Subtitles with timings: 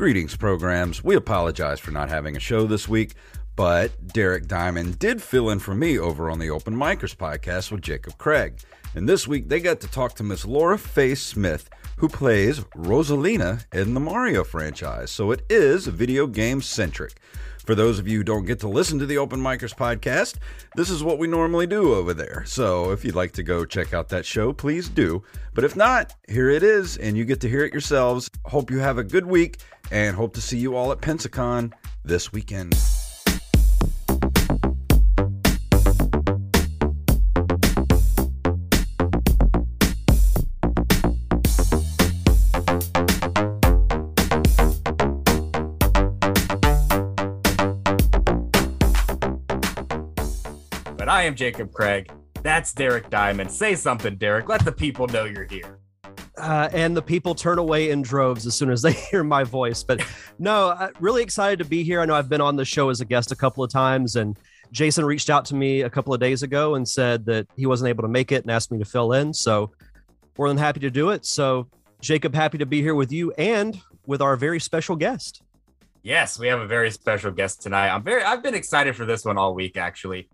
[0.00, 1.04] Greetings, programs.
[1.04, 3.12] We apologize for not having a show this week,
[3.54, 7.82] but Derek Diamond did fill in for me over on the Open Micers podcast with
[7.82, 8.60] Jacob Craig.
[8.94, 11.68] And this week they got to talk to Miss Laura Faye Smith,
[11.98, 15.10] who plays Rosalina in the Mario franchise.
[15.10, 17.20] So it is video game centric.
[17.66, 20.38] For those of you who don't get to listen to the Open Micers podcast,
[20.76, 22.42] this is what we normally do over there.
[22.46, 25.22] So if you'd like to go check out that show, please do.
[25.52, 28.30] But if not, here it is, and you get to hear it yourselves.
[28.46, 29.58] Hope you have a good week,
[29.90, 31.72] and hope to see you all at Pensacon
[32.04, 32.74] this weekend.
[50.96, 52.12] But I am Jacob Craig.
[52.42, 53.50] That's Derek Diamond.
[53.50, 54.48] Say something, Derek.
[54.48, 55.78] Let the people know you're here.
[56.40, 59.82] Uh, and the people turn away in droves as soon as they hear my voice.
[59.82, 60.04] But
[60.38, 62.00] no, uh, really excited to be here.
[62.00, 64.38] I know I've been on the show as a guest a couple of times, and
[64.72, 67.88] Jason reached out to me a couple of days ago and said that he wasn't
[67.88, 69.32] able to make it and asked me to fill in.
[69.32, 69.70] So
[70.38, 71.26] more than happy to do it.
[71.26, 71.68] So
[72.00, 75.42] Jacob, happy to be here with you and with our very special guest.
[76.02, 77.90] Yes, we have a very special guest tonight.
[77.90, 80.28] I'm very I've been excited for this one all week actually.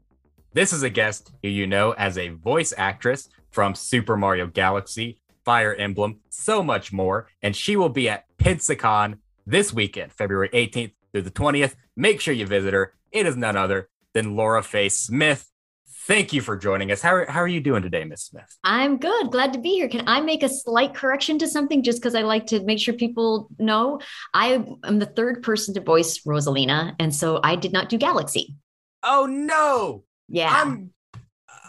[0.52, 5.18] This is a guest who you know as a voice actress from Super Mario Galaxy,
[5.46, 10.92] Fire Emblem, so much more, and she will be at Pensacon this weekend, February 18th
[11.12, 11.76] through the 20th.
[11.96, 12.94] Make sure you visit her.
[13.12, 15.48] It is none other than Laura Faye Smith.
[15.88, 17.00] Thank you for joining us.
[17.00, 18.58] How are, how are you doing today, Miss Smith?
[18.64, 19.30] I'm good.
[19.30, 19.88] Glad to be here.
[19.88, 22.94] Can I make a slight correction to something just because I like to make sure
[22.94, 24.00] people know?
[24.34, 28.56] I am the third person to voice Rosalina, and so I did not do Galaxy.
[29.04, 30.02] Oh no!
[30.28, 30.52] Yeah.
[30.52, 30.90] I'm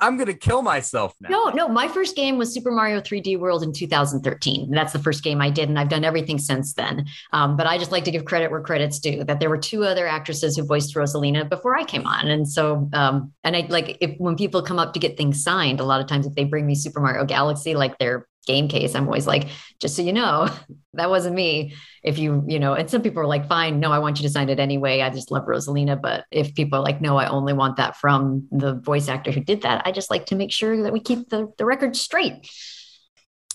[0.02, 1.30] I'm gonna kill myself now.
[1.30, 1.67] no, no.
[1.67, 4.72] My first game was Super Mario 3D World in 2013.
[4.72, 7.06] That's the first game I did, and I've done everything since then.
[7.34, 9.23] Um, but I just like to give credit where credit's due.
[9.23, 12.89] That there were two other actresses who voiced Rosalina before I came on, and so
[12.94, 16.02] um, and I like if when people come up to get things signed, a lot
[16.02, 19.27] of times if they bring me Super Mario Galaxy, like their game case, I'm always
[19.27, 19.47] like,
[19.80, 20.49] just so you know,
[20.93, 21.75] that wasn't me.
[22.03, 24.33] If you, you know, and some people are like, fine, no, I want you to
[24.33, 25.02] sign it anyway.
[25.02, 26.02] I just love Rosalina.
[26.02, 29.41] But if people are like, no, I only want that from the voice actor who
[29.41, 32.49] did that, I just like to make sure that we keep the, the record straight.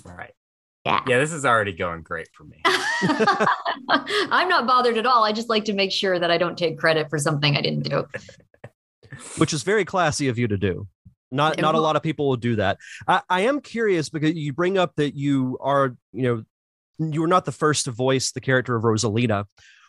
[0.06, 0.32] All right.
[0.84, 1.00] Yeah.
[1.06, 2.60] Yeah, this is already going great for me.
[3.88, 5.24] I'm not bothered at all.
[5.24, 7.88] I just like to make sure that I don't take credit for something I didn't
[7.88, 8.04] do.
[9.38, 10.88] which is very classy of you to do.
[11.32, 12.78] Not not a lot of people will do that.
[13.08, 16.44] I, I am curious because you bring up that you are, you know,
[16.98, 19.46] you were not the first to voice the character of Rosalina.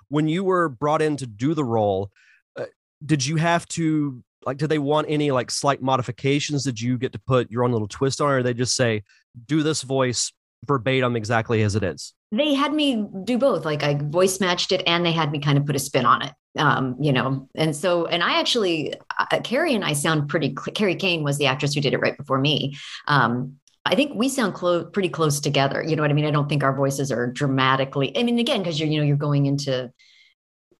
[0.08, 2.10] When you were brought in to do the role,
[2.56, 2.66] uh,
[3.06, 4.58] did you have to like?
[4.58, 6.64] Did they want any like slight modifications?
[6.64, 9.04] Did you get to put your own little twist on, it, or they just say,
[9.46, 10.32] "Do this voice
[10.66, 12.14] verbatim exactly as it is"?
[12.34, 15.58] They had me do both like i voice matched it and they had me kind
[15.58, 19.26] of put a spin on it um you know and so and i actually uh,
[19.40, 22.40] kerri and i sound pretty kerri kane was the actress who did it right before
[22.40, 22.76] me
[23.08, 23.56] um
[23.86, 25.84] I think we sound close, pretty close together.
[25.84, 26.24] You know what I mean?
[26.24, 28.18] I don't think our voices are dramatically.
[28.18, 29.92] I mean, again, because you're, you know, you're going into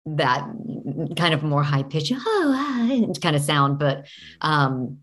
[0.06, 0.48] that
[1.18, 3.78] kind of more high pitch, oh, ah, kind of sound.
[3.78, 4.08] But
[4.40, 5.00] um,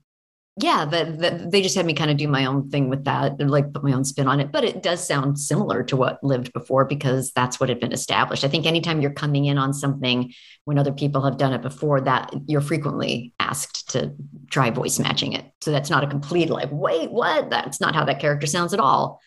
[0.62, 3.40] yeah, that, that they just had me kind of do my own thing with that,
[3.40, 4.52] and like put my own spin on it.
[4.52, 8.44] But it does sound similar to what lived before because that's what had been established.
[8.44, 10.32] I think anytime you're coming in on something
[10.64, 14.14] when other people have done it before, that you're frequently asked to
[14.50, 15.44] try voice matching it.
[15.60, 17.50] So that's not a complete like, wait, what?
[17.50, 19.20] That's not how that character sounds at all.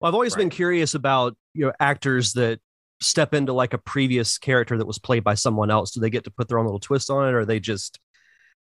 [0.00, 0.42] Well, I've always Right.
[0.42, 2.60] been curious about you know actors that
[3.00, 5.90] step into like a previous character that was played by someone else.
[5.90, 7.98] Do they get to put their own little twist on it, or are they just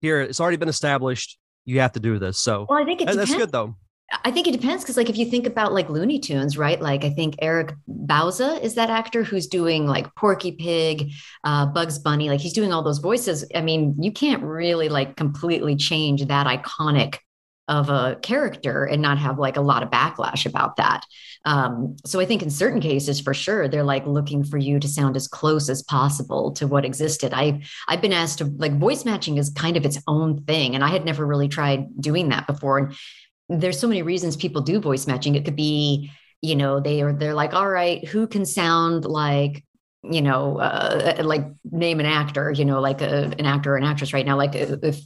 [0.02, 0.22] here?
[0.22, 1.38] It's already been established.
[1.68, 2.40] You have to do this.
[2.40, 3.76] So Well, I think it that's good though.
[4.24, 6.82] I think it depends because, like, if you think about like Looney Tunes, right?
[6.82, 11.12] Like, I think Eric Bauza is that actor who's doing like Porky Pig,
[11.44, 12.30] uh, Bugs Bunny.
[12.30, 13.44] Like, he's doing all those voices.
[13.54, 17.18] I mean, you can't really like completely change that iconic
[17.68, 21.06] of a character and not have like a lot of backlash about that.
[21.46, 24.88] Um, so I think in certain cases, for sure, they're like looking for you to
[24.88, 27.34] sound as close as possible to what existed.
[27.34, 30.84] I I've been asked to like voice matching is kind of its own thing, and
[30.84, 32.78] I had never really tried doing that before.
[32.78, 35.36] And there's so many reasons people do voice matching.
[35.36, 36.12] It could be,
[36.42, 39.64] you know, they are they're like, all right, who can sound like,
[40.04, 43.84] you know, uh, like name an actor, you know, like a, an actor or an
[43.84, 45.00] actress right now, like if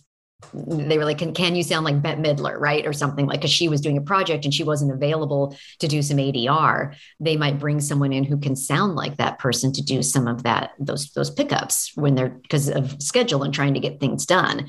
[0.54, 2.86] they were like, can, can you sound like Bette Midler, right?
[2.86, 6.02] Or something like, because she was doing a project and she wasn't available to do
[6.02, 6.96] some ADR.
[7.20, 10.44] They might bring someone in who can sound like that person to do some of
[10.44, 14.68] that, those, those pickups when they're because of schedule and trying to get things done.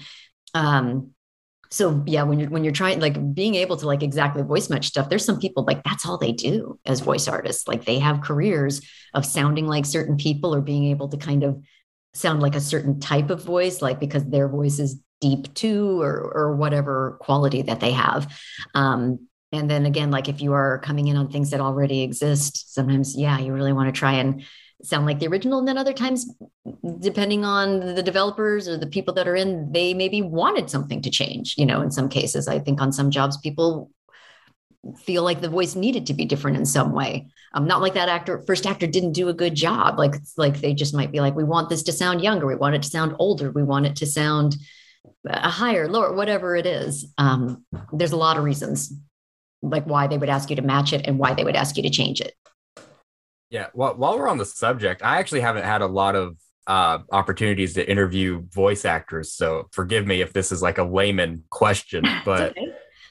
[0.55, 1.13] Um,
[1.71, 4.87] so yeah when you're when you're trying like being able to like exactly voice match
[4.87, 8.21] stuff there's some people like that's all they do as voice artists like they have
[8.21, 8.83] careers
[9.15, 11.63] of sounding like certain people or being able to kind of
[12.15, 16.33] sound like a certain type of voice like because their voice is deep too or
[16.35, 18.31] or whatever quality that they have
[18.75, 22.75] um and then again like if you are coming in on things that already exist
[22.75, 24.45] sometimes yeah you really want to try and
[24.83, 25.59] sound like the original.
[25.59, 26.27] And then other times,
[26.99, 31.11] depending on the developers or the people that are in, they maybe wanted something to
[31.11, 31.57] change.
[31.57, 33.91] You know, in some cases, I think on some jobs, people
[35.05, 37.29] feel like the voice needed to be different in some way.
[37.55, 39.99] Um, not like that actor, first actor didn't do a good job.
[39.99, 42.47] Like, like they just might be like, we want this to sound younger.
[42.47, 43.51] We want it to sound older.
[43.51, 44.57] We want it to sound
[45.25, 47.07] a higher, lower, whatever it is.
[47.19, 48.93] Um, there's a lot of reasons
[49.63, 51.85] like why they would ask you to match it and why they would ask you
[51.85, 52.35] to change it.
[53.51, 53.67] Yeah.
[53.75, 56.37] Well, while we're on the subject, I actually haven't had a lot of
[56.67, 59.33] uh, opportunities to interview voice actors.
[59.33, 62.57] So forgive me if this is like a layman question, but.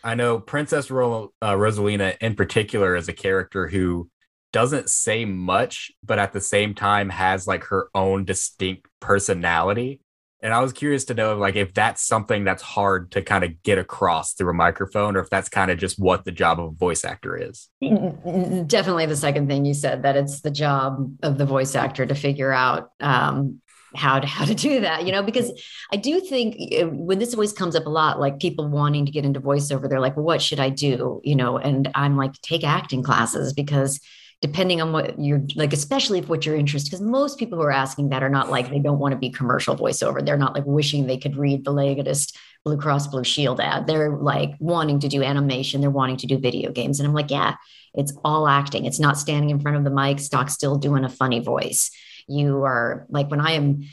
[0.04, 4.10] I know Princess Ro- uh, Rosalina in particular is a character who
[4.52, 10.02] doesn't say much, but at the same time has like her own distinct personality.
[10.44, 13.62] And I was curious to know, like, if that's something that's hard to kind of
[13.62, 16.66] get across through a microphone, or if that's kind of just what the job of
[16.66, 17.70] a voice actor is.
[17.80, 22.16] Definitely the second thing you said that it's the job of the voice actor to
[22.16, 23.62] figure out um,
[23.96, 25.06] how to how to do that.
[25.06, 25.52] You know, because
[25.92, 29.12] I do think eh, when this always comes up a lot, like people wanting to
[29.12, 32.34] get into voiceover, they're like, well, "What should I do?" You know, and I'm like,
[32.42, 34.00] take acting classes because
[34.42, 37.72] depending on what you're like, especially if what you're interested, because most people who are
[37.72, 40.26] asking that are not like they don't want to be commercial voiceover.
[40.26, 43.86] They're not like wishing they could read the latest Blue Cross Blue Shield ad.
[43.86, 47.00] They're like wanting to do animation, they're wanting to do video games.
[47.00, 47.56] And I'm like, yeah,
[47.94, 48.86] it's all acting.
[48.86, 51.92] It's not standing in front of the mic, stock still doing a funny voice.
[52.28, 53.84] You are like when I am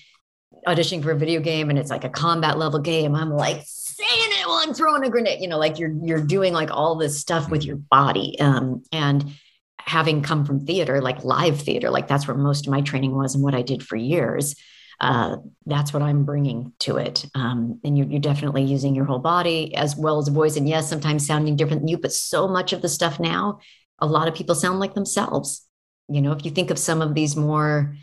[0.67, 4.09] auditioning for a video game and it's like a combat level game, I'm like saying
[4.11, 7.21] it while I'm throwing a grenade, you know, like you're you're doing like all this
[7.21, 8.39] stuff with your body.
[8.41, 9.33] Um, and
[9.79, 13.35] having come from theater, like live theater, like that's where most of my training was
[13.35, 14.55] and what I did for years.
[15.01, 17.25] Uh, that's what I'm bringing to it.
[17.35, 20.57] Um, and you're, you're, definitely using your whole body as well as voice.
[20.57, 23.61] And yes, sometimes sounding different than you, but so much of the stuff now,
[24.01, 25.65] a lot of people sound like themselves.
[26.09, 27.95] You know, if you think of some of these more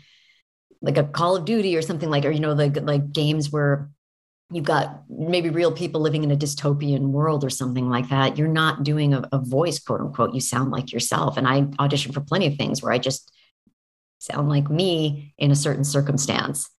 [0.80, 3.90] like a Call of Duty or something like, or, you know, like, like games where
[4.50, 8.46] you've got maybe real people living in a dystopian world or something like that you're
[8.46, 11.36] not doing a, a, voice quote unquote you sound like yourself.
[11.36, 13.32] And i audition for plenty of things where i just
[14.18, 16.70] sound like me in a certain circumstance.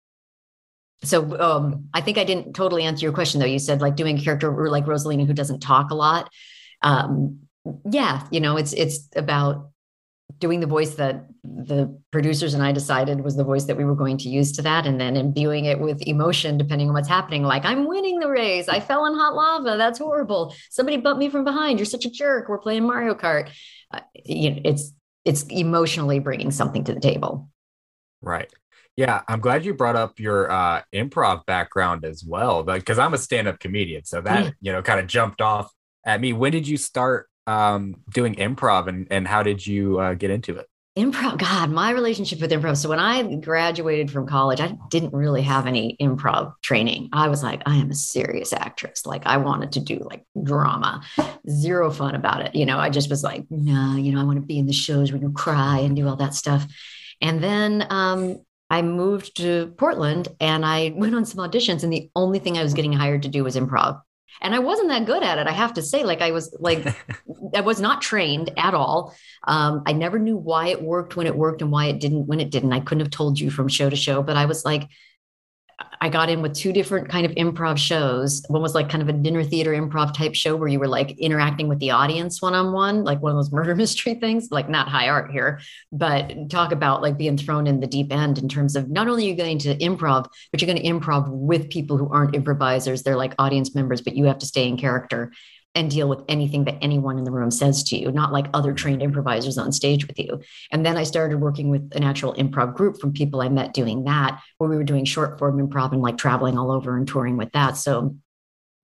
[1.02, 3.46] So um, i think i didn't totally answer your question though.
[3.46, 6.30] You said like doing a character like rosalina who doesn't talk a lot.
[6.82, 7.40] Um,
[7.90, 9.70] yeah you know it's it's about
[10.38, 13.94] doing the voice that the producers and I decided was the voice that we were
[13.94, 17.42] going to use to that, and then imbuing it with emotion depending on what's happening.
[17.42, 18.68] Like, I'm winning the race.
[18.68, 19.76] I fell in hot lava.
[19.76, 20.54] That's horrible.
[20.70, 21.78] Somebody bumped me from behind.
[21.78, 22.48] You're such a jerk.
[22.48, 23.50] We're playing Mario Kart.
[23.90, 24.92] Uh, you know, it's
[25.24, 27.48] it's emotionally bringing something to the table.
[28.20, 28.52] Right.
[28.96, 33.18] Yeah, I'm glad you brought up your uh, improv background as well, because I'm a
[33.18, 35.70] stand-up comedian, so that you know kind of jumped off
[36.04, 36.32] at me.
[36.32, 40.56] When did you start um, doing improv and, and how did you uh, get into
[40.56, 40.66] it?
[40.96, 42.78] Improv, God, my relationship with improv.
[42.78, 47.10] So when I graduated from college, I didn't really have any improv training.
[47.12, 49.04] I was like, I am a serious actress.
[49.04, 51.02] Like I wanted to do like drama,
[51.50, 52.54] zero fun about it.
[52.54, 54.72] You know, I just was like, no, you know, I want to be in the
[54.72, 56.66] shows where you cry and do all that stuff.
[57.20, 58.40] And then um,
[58.70, 62.62] I moved to Portland and I went on some auditions, and the only thing I
[62.62, 64.00] was getting hired to do was improv
[64.40, 66.84] and i wasn't that good at it i have to say like i was like
[67.54, 69.14] i was not trained at all.
[69.46, 72.40] Um, i never knew why it worked when it worked and why it didn't when
[72.40, 72.72] it didn't.
[72.72, 74.88] I couldn't have told you from show to show but i was like
[76.00, 78.44] I got in with two different kind of improv shows.
[78.48, 81.18] One was like kind of a dinner theater improv type show where you were like
[81.18, 84.68] interacting with the audience one on one, like one of those murder mystery things, like
[84.68, 85.60] not high art here,
[85.92, 89.26] but talk about like being thrown in the deep end in terms of not only
[89.26, 93.02] are you going to improv, but you're going to improv with people who aren't improvisers.
[93.02, 95.32] They're like audience members, but you have to stay in character
[95.76, 98.72] and deal with anything that anyone in the room says to you, not like other
[98.72, 100.40] trained improvisers on stage with you.
[100.72, 104.04] And then I started working with an actual improv group from people I met doing
[104.04, 107.36] that, where we were doing short form improv and like traveling all over and touring
[107.36, 107.76] with that.
[107.76, 108.16] So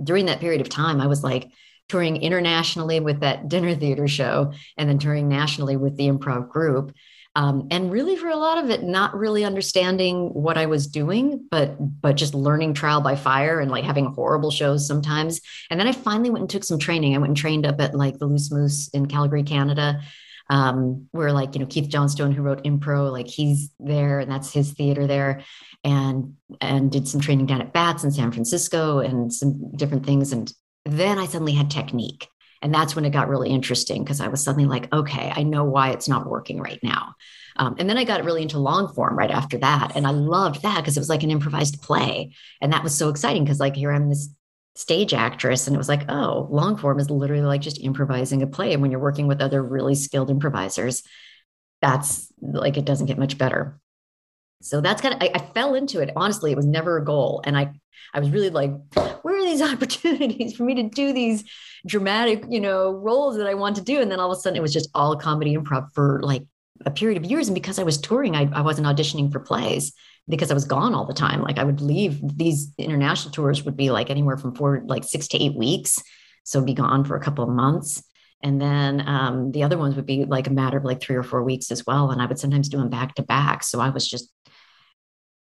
[0.03, 1.51] during that period of time, I was like
[1.89, 6.95] touring internationally with that dinner theater show and then touring nationally with the improv group.
[7.35, 11.49] Um, and really for a lot of it not really understanding what i was doing
[11.51, 15.41] but but just learning trial by fire and like having horrible shows sometimes.
[15.71, 17.15] And then i finally went and took some training.
[17.15, 20.03] I went and trained up at like the loose moose in calgary canada
[20.51, 24.53] um, where like you know keith johnstone who wrote impro like he's there and that's
[24.53, 25.43] his theater there
[25.85, 30.33] and and did some training down at bats in san francisco and some different things.
[30.33, 30.53] And
[30.85, 32.29] then I suddenly had technique.
[32.63, 35.65] And that's when it got really interesting because I was suddenly like, okay, I know
[35.65, 37.15] why it's not working right now.
[37.57, 39.93] Um, and then I got really into long form right after that.
[39.95, 42.33] And I loved that because it was like an improvised play.
[42.61, 44.31] And that was so exciting because, like, here I'm this
[44.75, 45.67] stage actress.
[45.67, 48.73] And it was like, oh, long form is literally like just improvising a play.
[48.73, 51.03] And when you're working with other really skilled improvisers,
[51.83, 53.79] that's like, it doesn't get much better.
[54.63, 56.11] So that's kind of, I, I fell into it.
[56.17, 57.43] Honestly, it was never a goal.
[57.45, 57.73] And I,
[58.15, 58.73] I was really like,
[59.23, 61.45] where are these opportunities for me to do these
[61.87, 64.01] dramatic, you know, roles that I want to do?
[64.01, 66.45] And then all of a sudden it was just all comedy improv for like
[66.85, 67.49] a period of years.
[67.49, 69.93] And because I was touring, I, I wasn't auditioning for plays
[70.29, 71.43] because I was gone all the time.
[71.43, 75.29] Like I would leave these international tours would be like anywhere from four, like six
[75.29, 76.01] to eight weeks.
[76.45, 78.03] So be gone for a couple of months.
[78.43, 81.23] And then um, the other ones would be like a matter of like three or
[81.23, 82.11] four weeks as well.
[82.11, 83.63] And I would sometimes do them back to back.
[83.63, 84.33] So I was just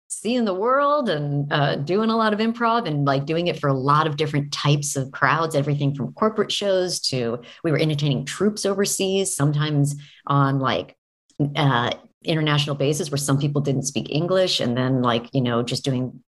[0.10, 3.68] seeing the world and uh, doing a lot of improv and like doing it for
[3.68, 8.26] a lot of different types of crowds, everything from corporate shows to we were entertaining
[8.26, 10.98] troops overseas, sometimes on like
[11.56, 11.92] uh,
[12.24, 16.22] international basis where some people didn't speak English, and then like you know just doing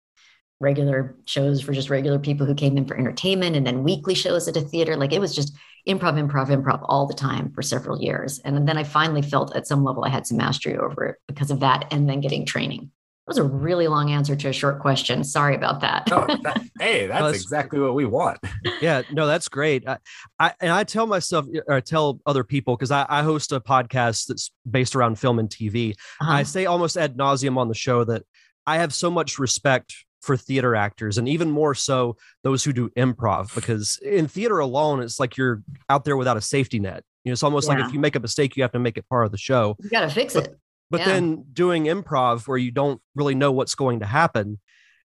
[0.60, 4.48] regular shows for just regular people who came in for entertainment, and then weekly shows
[4.48, 4.96] at a theater.
[4.96, 5.56] Like it was just
[5.90, 9.66] improv, improv, improv all the time for several years, and then I finally felt at
[9.66, 12.92] some level I had some mastery over it because of that, and then getting training
[13.32, 15.24] was a really long answer to a short question.
[15.24, 16.10] Sorry about that.
[16.10, 18.40] no, that hey, that's, that's, exactly what we want.
[18.82, 19.88] yeah, no, that's great.
[19.88, 19.98] I,
[20.38, 23.62] I and I tell myself or I tell other people because I, I, host a
[23.62, 25.92] podcast that's based around film and TV.
[26.20, 26.32] Uh-huh.
[26.32, 28.24] I say almost ad nauseum on the show that
[28.68, 32.90] I have so much respect for theater actors and even more so those who do
[32.90, 37.32] improv because in theater alone it's like you're out there without a safety net you
[37.32, 37.74] know it's almost yeah.
[37.74, 39.76] like if you make a mistake you have to make it part of the show
[39.80, 40.60] you got to fix but, it
[40.92, 41.06] but yeah.
[41.08, 44.60] then doing improv where you don't really know what's going to happen,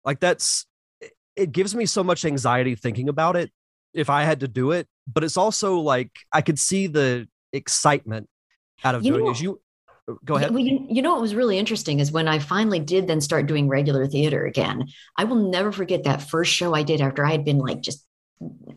[0.05, 0.67] like that's
[1.37, 3.53] it gives me so much anxiety thinking about it
[3.93, 4.89] if I had to do it.
[5.07, 8.29] But it's also like I could see the excitement
[8.83, 9.41] out of you doing it.
[9.41, 9.61] You
[10.25, 10.51] go ahead.
[10.51, 13.47] Well, you, you know what was really interesting is when I finally did then start
[13.47, 14.89] doing regular theater again.
[15.17, 18.03] I will never forget that first show I did after I had been like just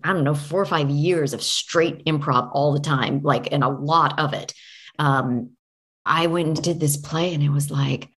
[0.04, 3.64] I don't know four or five years of straight improv all the time, like and
[3.64, 4.54] a lot of it.
[4.98, 5.52] Um,
[6.10, 8.10] I went and did this play and it was like,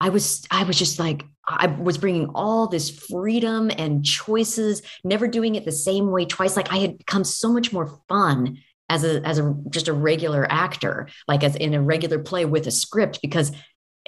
[0.00, 5.28] I was, I was just like, I was bringing all this freedom and choices, never
[5.28, 6.56] doing it the same way twice.
[6.56, 8.58] Like I had become so much more fun
[8.88, 12.66] as a, as a, just a regular actor, like as in a regular play with
[12.66, 13.52] a script, because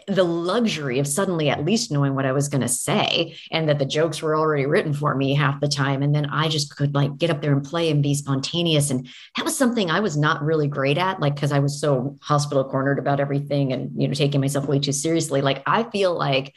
[0.07, 3.79] the luxury of suddenly at least knowing what I was going to say and that
[3.79, 6.03] the jokes were already written for me half the time.
[6.03, 8.91] And then I just could like get up there and play and be spontaneous.
[8.91, 12.19] And that was something I was not really great at, like, because I was so
[12.23, 15.41] hospital cornered about everything and, you know, taking myself way too seriously.
[15.41, 16.55] Like, I feel like,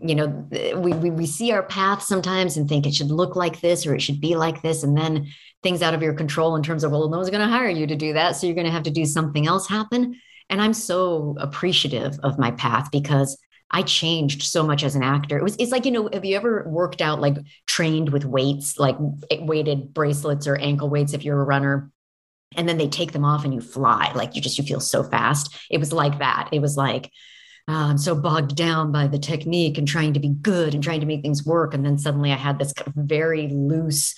[0.00, 3.60] you know, we, we, we see our path sometimes and think it should look like
[3.60, 4.82] this or it should be like this.
[4.82, 5.28] And then
[5.62, 7.86] things out of your control in terms of, well, no one's going to hire you
[7.86, 8.36] to do that.
[8.36, 10.16] So you're going to have to do something else happen
[10.52, 13.38] and I'm so appreciative of my path because
[13.70, 15.38] I changed so much as an actor.
[15.38, 18.78] It was it's like, you know, have you ever worked out like trained with weights,
[18.78, 18.96] like
[19.40, 21.90] weighted bracelets or ankle weights if you're a runner?
[22.54, 24.12] And then they take them off and you fly.
[24.14, 25.56] Like you just you feel so fast.
[25.70, 26.50] It was like that.
[26.52, 27.06] It was like
[27.66, 31.00] uh, I'm so bogged down by the technique and trying to be good and trying
[31.00, 31.72] to make things work.
[31.72, 34.14] And then suddenly I had this very loose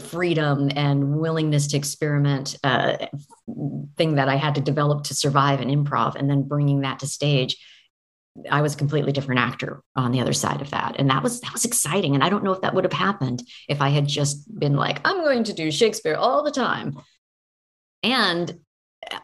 [0.00, 2.96] freedom and willingness to experiment uh,
[3.96, 7.06] thing that I had to develop to survive in improv and then bringing that to
[7.06, 7.56] stage.
[8.50, 10.96] I was a completely different actor on the other side of that.
[10.98, 12.14] And that was that was exciting.
[12.14, 15.00] And I don't know if that would have happened if I had just been like,
[15.04, 17.00] I'm going to do Shakespeare all the time.
[18.02, 18.60] And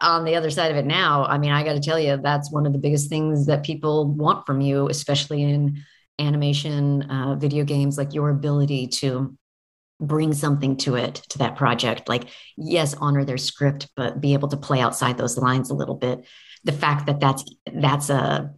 [0.01, 2.51] on the other side of it now, I mean, I got to tell you, that's
[2.51, 5.83] one of the biggest things that people want from you, especially in
[6.19, 9.37] animation, uh, video games, like your ability to
[9.99, 12.09] bring something to it to that project.
[12.09, 12.25] Like
[12.57, 16.25] yes honor their script but be able to play outside those lines a little bit.
[16.63, 18.53] The fact that that's that's a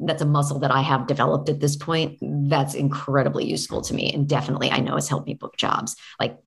[0.00, 4.12] that's a muscle that i have developed at this point that's incredibly useful to me.
[4.12, 5.96] And definitely i know has helped me book jobs.
[6.18, 6.38] Like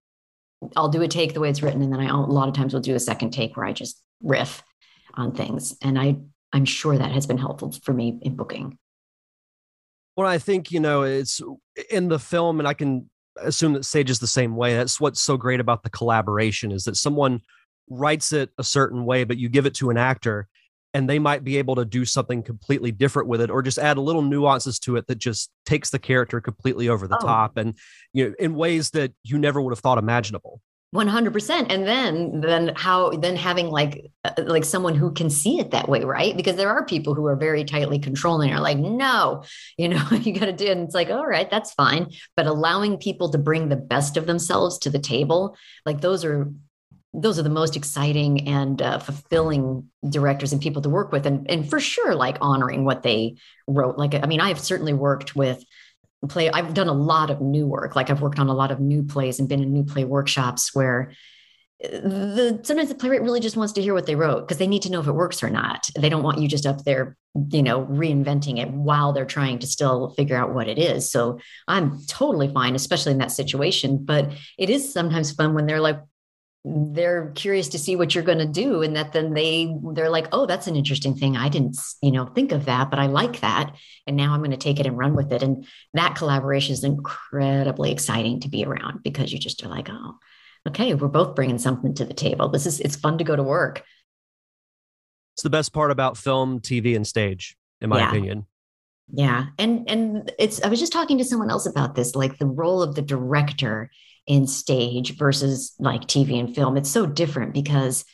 [0.76, 2.74] i'll do a take the way it's written and then i a lot of times
[2.74, 4.64] will do a second take where i just riff
[5.14, 5.78] on things.
[5.82, 6.18] And i
[6.52, 8.78] i'm sure that has been helpful for me in booking.
[10.18, 11.40] Well i think you know it's
[11.90, 13.10] in the film and i can
[13.42, 14.76] assume that Sage is the same way.
[14.76, 17.42] That's what's so great about the collaboration is that someone
[17.90, 20.48] writes it a certain way, but you give it to an actor
[20.94, 23.98] and they might be able to do something completely different with it or just add
[23.98, 27.26] a little nuances to it that just takes the character completely over the oh.
[27.26, 27.76] top and
[28.14, 30.62] you know in ways that you never would have thought imaginable
[30.98, 35.72] 100% and then then how then having like uh, like someone who can see it
[35.72, 36.36] that way right?
[36.36, 39.44] Because there are people who are very tightly controlling are like no
[39.78, 40.72] you know you got to do it.
[40.72, 42.12] And it's like all right that's fine.
[42.36, 46.52] But allowing people to bring the best of themselves to the table like those are
[47.14, 51.26] those are the most exciting and uh, fulfilling directors and people to work with.
[51.26, 53.36] And and for sure like honoring what they
[53.68, 53.98] wrote.
[53.98, 55.64] Like i mean i've certainly worked with
[56.28, 57.96] play i've done a lot of new work.
[57.96, 60.74] Like i've worked on a lot of new plays and been in new play workshops
[60.74, 61.12] where
[61.80, 64.82] the sometimes the playwright really just wants to hear what they wrote because they need
[64.82, 65.90] to know if it works or not.
[65.96, 67.16] They don't want you just up there
[67.52, 71.12] you know reinventing it while they're trying to still figure out what it is.
[71.12, 75.82] So i'm totally fine especially in that situation but it is sometimes fun when they're
[75.82, 76.00] like
[76.66, 80.28] they're curious to see what you're going to do and that then they they're like
[80.34, 83.40] oh that's an interesting thing i didn't you know think of that but i like
[83.40, 83.74] that
[84.06, 86.84] and now i'm going to take it and run with it and that collaboration is
[86.84, 90.18] incredibly exciting to be around because you just are like oh
[90.68, 93.44] okay we're both bringing something to the table this is it's fun to go to
[93.44, 93.84] work
[95.36, 98.10] it's the best part about film tv and stage in my Yeah.
[98.10, 98.46] opinion
[99.14, 99.46] Yeah.
[99.58, 102.82] And and it's I was just talking to someone else about this, like the role
[102.82, 103.90] of the director
[104.28, 106.78] in stage versus like TV and film.
[106.78, 108.06] It's so different because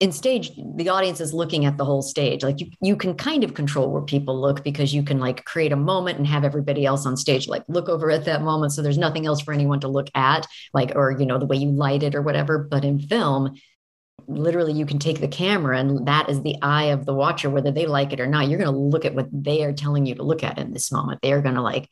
[0.00, 2.44] in stage, the audience is looking at the whole stage.
[2.44, 5.72] Like you you can kind of control where people look because you can like create
[5.72, 8.72] a moment and have everybody else on stage like look over at that moment.
[8.72, 11.56] So there's nothing else for anyone to look at, like, or you know, the way
[11.56, 12.58] you light it or whatever.
[12.58, 13.56] But in film,
[14.28, 17.70] literally you can take the camera and that is the eye of the watcher whether
[17.70, 20.14] they like it or not you're going to look at what they are telling you
[20.14, 21.88] to look at in this moment they're going to like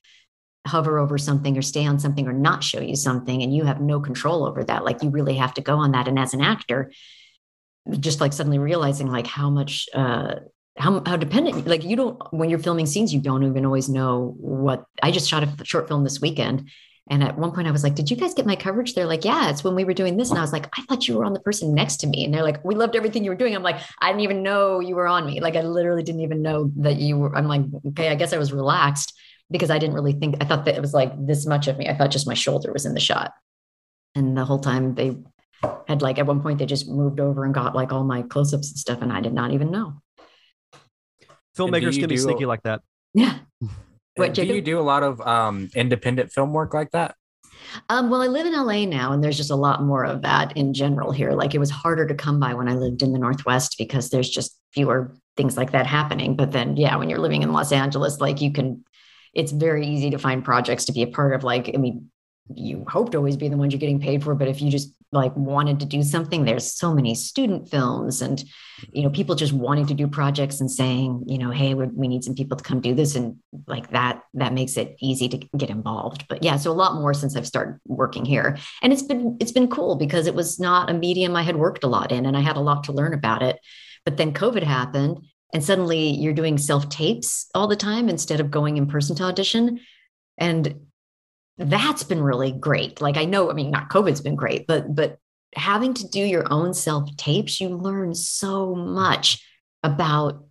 [0.66, 3.80] hover over something or stay on something or not show you something and you have
[3.80, 6.40] no control over that like you really have to go on that and as an
[6.40, 6.90] actor
[8.00, 10.37] just like suddenly realizing like how much uh
[10.78, 14.35] how, how dependent like you don't when you're filming scenes you don't even always know
[14.38, 16.68] what i just shot a short film this weekend
[17.08, 18.94] and at one point I was like, Did you guys get my coverage?
[18.94, 20.30] They're like, Yeah, it's when we were doing this.
[20.30, 22.25] And I was like, I thought you were on the person next to me.
[22.25, 23.54] And they're like, We loved everything you were doing.
[23.54, 25.40] I'm like, I didn't even know you were on me.
[25.40, 27.37] Like, I literally didn't even know that you were.
[27.37, 29.12] I'm like, Okay, I guess I was relaxed
[29.50, 31.88] because I didn't really think, I thought that it was like this much of me.
[31.88, 33.33] I thought just my shoulder was in the shot.
[34.15, 35.17] And the whole time they
[35.87, 38.53] had like, at one point, they just moved over and got like all my close
[38.53, 39.03] ups and stuff.
[39.03, 40.00] And I did not even know.
[41.57, 42.81] filmmakers can be do- sneaky like that
[43.15, 43.38] Yeah.
[44.17, 47.14] What, do you do a lot of um, independent film work like that?
[47.88, 50.57] Um, well, I live in LA now, and there's just a lot more of that
[50.57, 51.33] in general here.
[51.33, 54.31] Like it was harder to come by when I lived in the Northwest because there's
[54.31, 56.37] just fewer things like that happening.
[56.37, 58.85] But then, yeah, when you're living in Los Angeles, like you can,
[59.37, 61.44] it's very easy to find projects to be a part of.
[61.44, 62.11] Like, I mean,
[62.55, 64.92] you hope to always be the ones you're getting paid for, but if you just
[65.12, 68.42] like wanted to do something, there's so many student films and,
[68.92, 72.25] you know, people just wanting to do projects and saying, you know, hey, we need
[72.25, 73.14] some people to come do this.
[73.14, 76.27] And like that, that makes it easy to get involved.
[76.29, 78.57] But yeah, so a lot more since I've started working here.
[78.83, 81.85] And it's been, it's been cool because it was not a medium I had worked
[81.85, 83.59] a lot in and I had a lot to learn about it.
[84.05, 88.51] But then COVID happened and suddenly you're doing self tapes all the time instead of
[88.51, 89.81] going in person to audition.
[90.37, 90.83] And
[91.57, 93.01] that's been really great.
[93.01, 95.16] Like I know, I mean, not COVID's been great, but but
[95.55, 99.42] having to do your own self tapes, you learn so much
[99.83, 100.45] about.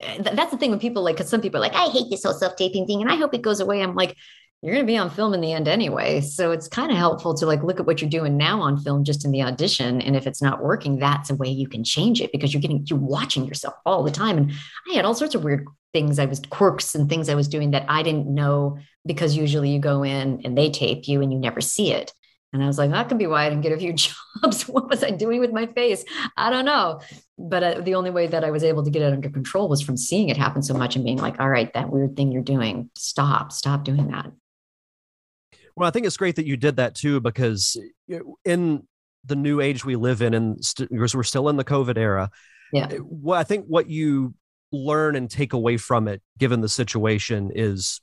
[0.00, 2.24] Eh, that's the thing when people like, because some people are like, I hate this
[2.24, 3.80] whole self taping thing, and I hope it goes away.
[3.80, 4.16] I'm like,
[4.62, 7.32] you're going to be on film in the end anyway, so it's kind of helpful
[7.34, 10.16] to like look at what you're doing now on film, just in the audition, and
[10.16, 12.98] if it's not working, that's a way you can change it because you're getting you're
[12.98, 14.36] watching yourself all the time.
[14.36, 14.52] And
[14.90, 17.70] I had all sorts of weird things I was quirks and things I was doing
[17.70, 21.38] that I didn't know because usually you go in and they tape you and you
[21.38, 22.12] never see it.
[22.52, 23.92] And I was like, that could be why I didn't get a few
[24.42, 24.68] jobs.
[24.68, 26.04] what was I doing with my face?
[26.36, 27.00] I don't know.
[27.38, 29.80] But uh, the only way that I was able to get it under control was
[29.80, 32.42] from seeing it happen so much and being like, all right, that weird thing you're
[32.42, 34.30] doing, stop, stop doing that.
[35.80, 37.74] Well, I think it's great that you did that too, because
[38.44, 38.86] in
[39.24, 42.30] the new age we live in, and st- because we're still in the COVID era,
[42.70, 42.88] Yeah.
[42.90, 44.34] Eh, what I think what you
[44.72, 48.02] learn and take away from it, given the situation, is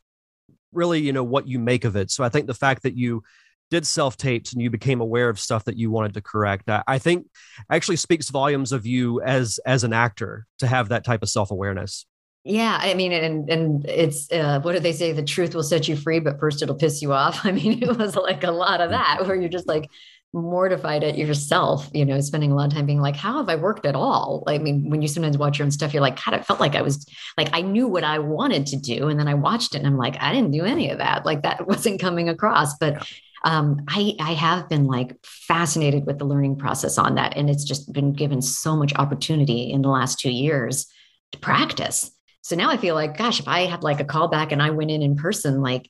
[0.72, 2.10] really you know what you make of it.
[2.10, 3.22] So I think the fact that you
[3.70, 6.82] did self tapes and you became aware of stuff that you wanted to correct, I,
[6.88, 7.28] I think
[7.70, 11.52] actually speaks volumes of you as as an actor to have that type of self
[11.52, 12.08] awareness.
[12.50, 15.12] Yeah, I mean, and and it's uh, what do they say?
[15.12, 17.42] The truth will set you free, but first it'll piss you off.
[17.46, 19.90] I mean, it was like a lot of that where you're just like
[20.32, 23.56] mortified at yourself, you know, spending a lot of time being like, how have I
[23.56, 24.44] worked at all?
[24.48, 26.76] I mean, when you sometimes watch your own stuff, you're like, God, it felt like
[26.76, 27.06] I was
[27.38, 29.98] like I knew what I wanted to do, and then I watched it, and I'm
[29.98, 31.26] like, I didn't do any of that.
[31.26, 32.94] Like that wasn't coming across, but.
[32.94, 33.04] Yeah.
[33.44, 37.64] Um, I I have been like fascinated with the learning process on that, and it's
[37.64, 40.88] just been given so much opportunity in the last two years
[41.34, 42.17] to practice.
[42.42, 44.92] So now I feel like, gosh, if I had like a callback and I went
[44.92, 45.90] in in person, like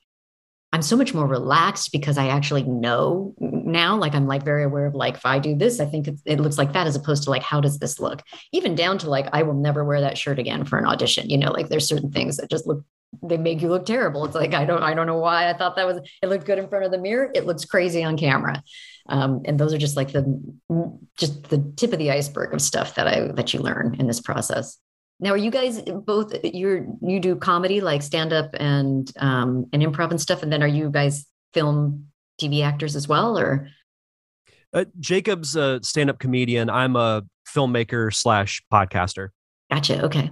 [0.72, 3.34] I'm so much more relaxed because I actually know
[3.68, 6.40] now like i'm like very aware of like if i do this i think it,
[6.40, 8.22] looks like that as opposed to like how does this look?
[8.52, 11.38] Even down to like i will never wear that shirt again for an audition you
[11.38, 12.84] know like there's certain things that just look
[13.22, 14.26] they make you look terrible.
[14.26, 16.58] It's like i don't i don't know why i thought that was it looked good
[16.58, 18.62] in front of the mirror it looks crazy on camera.
[19.08, 20.24] Um, and those are just like the
[21.16, 24.20] just the tip of the iceberg of stuff that i that you learn in this
[24.20, 24.78] process
[25.20, 26.32] now, are you guys both?
[26.44, 30.62] You're you do comedy like stand up and um, and improv and stuff, and then
[30.62, 32.06] are you guys film
[32.40, 33.68] TV actors as well, or?
[34.72, 36.70] Uh, Jacob's a stand up comedian.
[36.70, 39.30] I'm a filmmaker slash podcaster.
[39.70, 40.04] Gotcha.
[40.04, 40.30] Okay.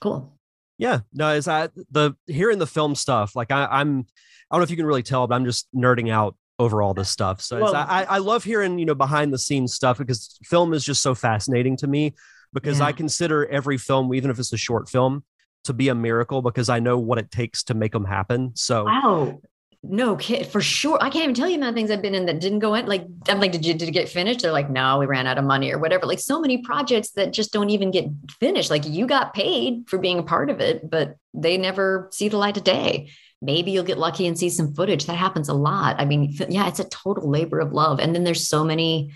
[0.00, 0.32] Cool.
[0.78, 1.00] Yeah.
[1.12, 3.36] No, is that the hearing the film stuff?
[3.36, 4.06] Like I, I'm,
[4.50, 6.94] I don't know if you can really tell, but I'm just nerding out over all
[6.94, 7.40] this stuff.
[7.40, 10.84] So well, I, I love hearing you know behind the scenes stuff because film is
[10.84, 12.14] just so fascinating to me
[12.52, 12.86] because yeah.
[12.86, 15.24] I consider every film, even if it's a short film,
[15.64, 18.52] to be a miracle because I know what it takes to make them happen.
[18.54, 19.40] So wow.
[19.84, 20.98] No kid for sure.
[21.00, 22.86] I can't even tell you amount of things I've been in that didn't go in.
[22.86, 24.40] Like, I'm like, did you did it get finished?
[24.40, 26.04] They're like, no, we ran out of money or whatever.
[26.04, 28.06] Like, so many projects that just don't even get
[28.40, 28.70] finished.
[28.70, 32.38] Like, you got paid for being a part of it, but they never see the
[32.38, 33.10] light of day.
[33.40, 35.06] Maybe you'll get lucky and see some footage.
[35.06, 35.94] That happens a lot.
[36.00, 38.00] I mean, yeah, it's a total labor of love.
[38.00, 39.12] And then there's so many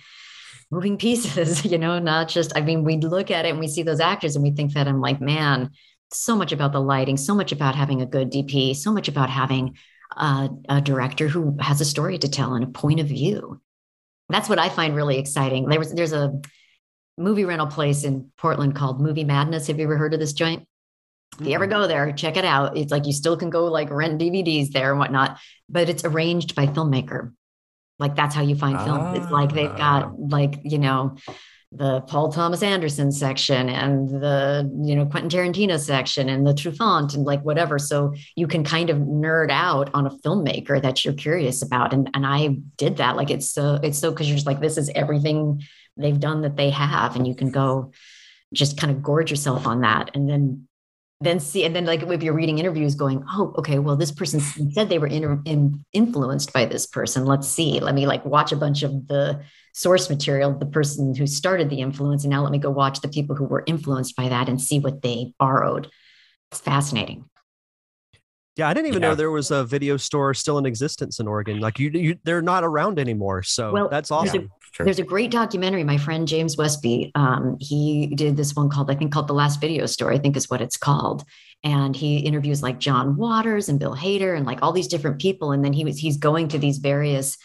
[0.73, 3.85] moving pieces, you know, not just, I mean, we look at it and we see
[3.85, 5.71] those actors and we think that I'm like, man,
[6.11, 9.31] so much about the lighting, so much about having a good DP, so much about
[9.31, 9.77] having
[10.17, 13.61] a, a director who has a story to tell and a point of view.
[14.29, 15.69] That's what I find really exciting.
[15.69, 16.41] There was, there's a
[17.19, 19.67] movie rental place in Portland called Movie Madness.
[19.67, 20.67] Have you ever heard of this joint?
[21.41, 22.77] If you ever go there, check it out.
[22.77, 26.55] It's like you still can go like rent DVDs there and whatnot, but it's arranged
[26.55, 27.33] by filmmaker.
[28.03, 28.99] Like that's how you find film.
[29.01, 29.15] Ah.
[29.15, 30.13] It's like they've got ah.
[30.17, 31.17] like, you know,
[31.75, 37.15] the Paul Thomas Anderson section and the, you know, Quentin Tarantino section and the Truffaut
[37.15, 37.79] and like whatever.
[37.79, 41.95] So you can kind of nerd out on a filmmaker that you're curious about.
[41.95, 43.17] And and I did that.
[43.17, 45.63] Like it's so it's so because you're just like, this is everything
[45.97, 47.17] they've done that they have.
[47.17, 47.93] And you can go
[48.53, 50.11] just kind of gorge yourself on that.
[50.15, 50.69] And then
[51.25, 54.41] then see and then like if you're reading interviews going oh okay well this person
[54.41, 58.53] said they were in, in, influenced by this person let's see let me like watch
[58.53, 59.43] a bunch of the
[59.75, 63.09] source material the person who started the influence and now let me go watch the
[63.09, 65.89] people who were influenced by that and see what they borrowed
[66.51, 67.25] it's fascinating
[68.55, 69.09] yeah, I didn't even yeah.
[69.09, 71.59] know there was a video store still in existence in Oregon.
[71.59, 73.43] Like you, you they're not around anymore.
[73.43, 74.51] So well, that's awesome.
[74.79, 75.85] There's a, there's a, great documentary.
[75.85, 79.61] My friend James Westby, um, he did this one called I think called the Last
[79.61, 80.13] Video Store.
[80.13, 81.25] I think is what it's called.
[81.65, 85.53] And he interviews like John Waters and Bill Hader and like all these different people.
[85.53, 87.39] And then he was he's going to these various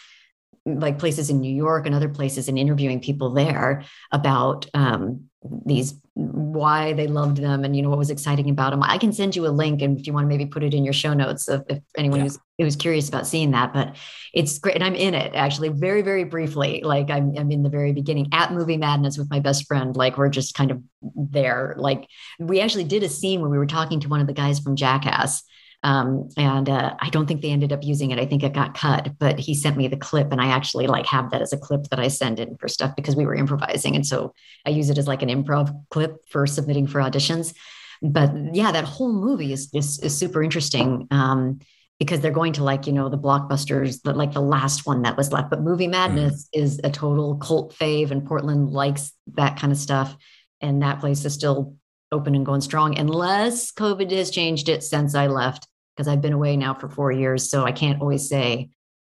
[0.68, 5.30] like places in New York and other places and interviewing people there about um,
[5.66, 8.82] these why they loved them and you know what was exciting about them.
[8.82, 10.84] I can send you a link and if you want to maybe put it in
[10.84, 12.24] your show notes if, if anyone yeah.
[12.24, 13.72] who's who's curious about seeing that.
[13.72, 13.96] But
[14.34, 16.82] it's great and I'm in it actually very very briefly.
[16.84, 19.96] Like I'm I'm in the very beginning at Movie Madness with my best friend.
[19.96, 20.82] Like we're just kind of
[21.16, 21.76] there.
[21.78, 22.08] Like
[22.40, 24.76] we actually did a scene where we were talking to one of the guys from
[24.76, 25.44] Jackass
[25.84, 28.20] um, and uh, I don't think they ended up using it.
[28.20, 31.06] I think it got cut, but he sent me the clip, and I actually like
[31.06, 33.96] have that as a clip that I send in for stuff because we were improvising,
[33.96, 34.34] and so
[34.66, 37.54] I use it as like an improv clip for submitting for auditions.
[38.02, 41.08] But yeah, that whole movie is is, is super interesting.
[41.12, 41.60] Um,
[42.00, 45.18] because they're going to like you know the blockbusters the, like the last one that
[45.18, 46.62] was left but movie madness mm.
[46.62, 50.16] is a total cult fave and portland likes that kind of stuff
[50.62, 51.76] and that place is still
[52.12, 56.34] open and going strong unless COVID has changed it since I left because I've been
[56.34, 57.50] away now for four years.
[57.50, 58.70] So I can't always say,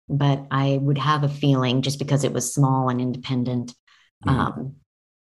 [0.08, 3.74] but I would have a feeling just because it was small and independent.
[4.24, 4.30] Mm.
[4.30, 4.76] Um,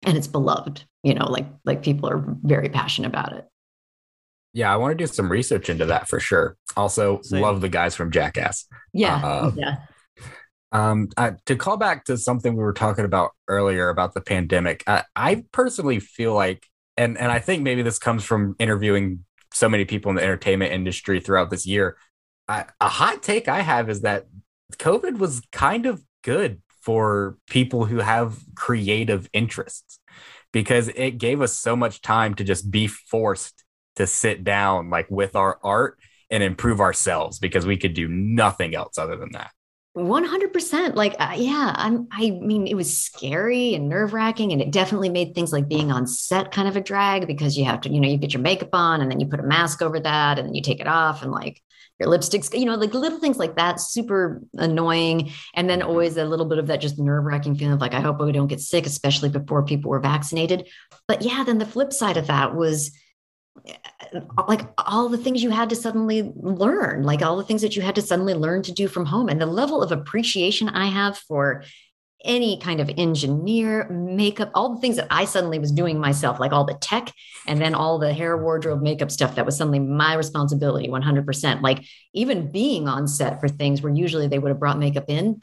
[0.05, 3.47] and it's beloved, you know, like like people are very passionate about it.
[4.55, 6.57] Yeah, I want to do some research into that for sure.
[6.77, 7.41] Also, Same.
[7.41, 8.67] love the guys from Jackass.
[8.93, 9.77] Yeah, uh, yeah.
[10.73, 14.83] Um, uh, to call back to something we were talking about earlier about the pandemic,
[14.87, 19.69] I, I personally feel like and and I think maybe this comes from interviewing so
[19.69, 21.97] many people in the entertainment industry throughout this year.
[22.49, 24.27] I, a hot take I have is that
[24.77, 30.01] COVID was kind of good for people who have creative interests
[30.53, 33.65] because it gave us so much time to just be forced
[33.97, 35.99] to sit down like with our art
[36.31, 39.51] and improve ourselves because we could do nothing else other than that.
[39.97, 44.71] 100% like uh, yeah i'm i mean it was scary and nerve wracking and it
[44.71, 47.91] definitely made things like being on set kind of a drag because you have to
[47.91, 50.39] you know you get your makeup on and then you put a mask over that
[50.39, 51.61] and then you take it off and like
[52.01, 56.25] your lipsticks you know like little things like that super annoying and then always a
[56.25, 58.61] little bit of that just nerve wracking feeling of like i hope we don't get
[58.61, 60.69] sick especially before people were vaccinated.
[61.07, 62.93] But yeah then the flip side of that was
[64.49, 67.83] like all the things you had to suddenly learn, like all the things that you
[67.83, 69.29] had to suddenly learn to do from home.
[69.29, 71.65] And the level of appreciation I have for
[72.25, 76.53] any kind of engineer, makeup, all the things that I suddenly was doing myself, like
[76.53, 77.13] all the tech
[77.47, 81.63] and then all the hair, wardrobe, makeup stuff that was suddenly my responsibility 100%.
[81.63, 85.43] Like even being on set for things where usually they would have brought makeup in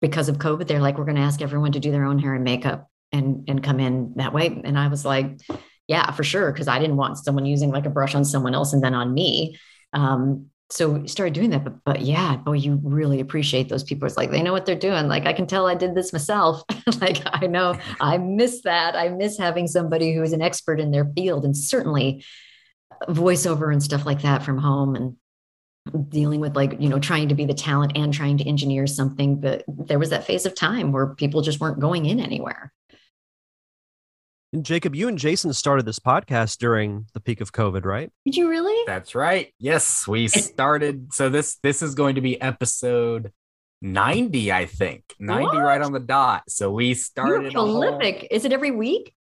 [0.00, 2.34] because of COVID, they're like, we're going to ask everyone to do their own hair
[2.34, 4.60] and makeup and, and come in that way.
[4.64, 5.40] And I was like,
[5.88, 6.52] yeah, for sure.
[6.52, 9.12] Cause I didn't want someone using like a brush on someone else and then on
[9.12, 9.58] me.
[9.92, 14.06] Um, so we started doing that but, but yeah boy you really appreciate those people
[14.06, 16.62] it's like they know what they're doing like i can tell i did this myself
[17.00, 20.90] like i know i miss that i miss having somebody who is an expert in
[20.90, 22.24] their field and certainly
[23.08, 25.16] voiceover and stuff like that from home and
[26.08, 29.38] dealing with like you know trying to be the talent and trying to engineer something
[29.38, 32.72] but there was that phase of time where people just weren't going in anywhere
[34.54, 38.10] and Jacob, you and Jason started this podcast during the peak of COVID, right?
[38.24, 38.84] Did you really?
[38.86, 39.52] That's right.
[39.58, 41.12] Yes, we started.
[41.12, 43.32] So this this is going to be episode
[43.82, 45.02] 90, I think.
[45.18, 45.56] 90 what?
[45.56, 46.44] right on the dot.
[46.48, 47.42] So we started.
[47.42, 48.18] You're prolific.
[48.20, 49.12] Whole, is it every week?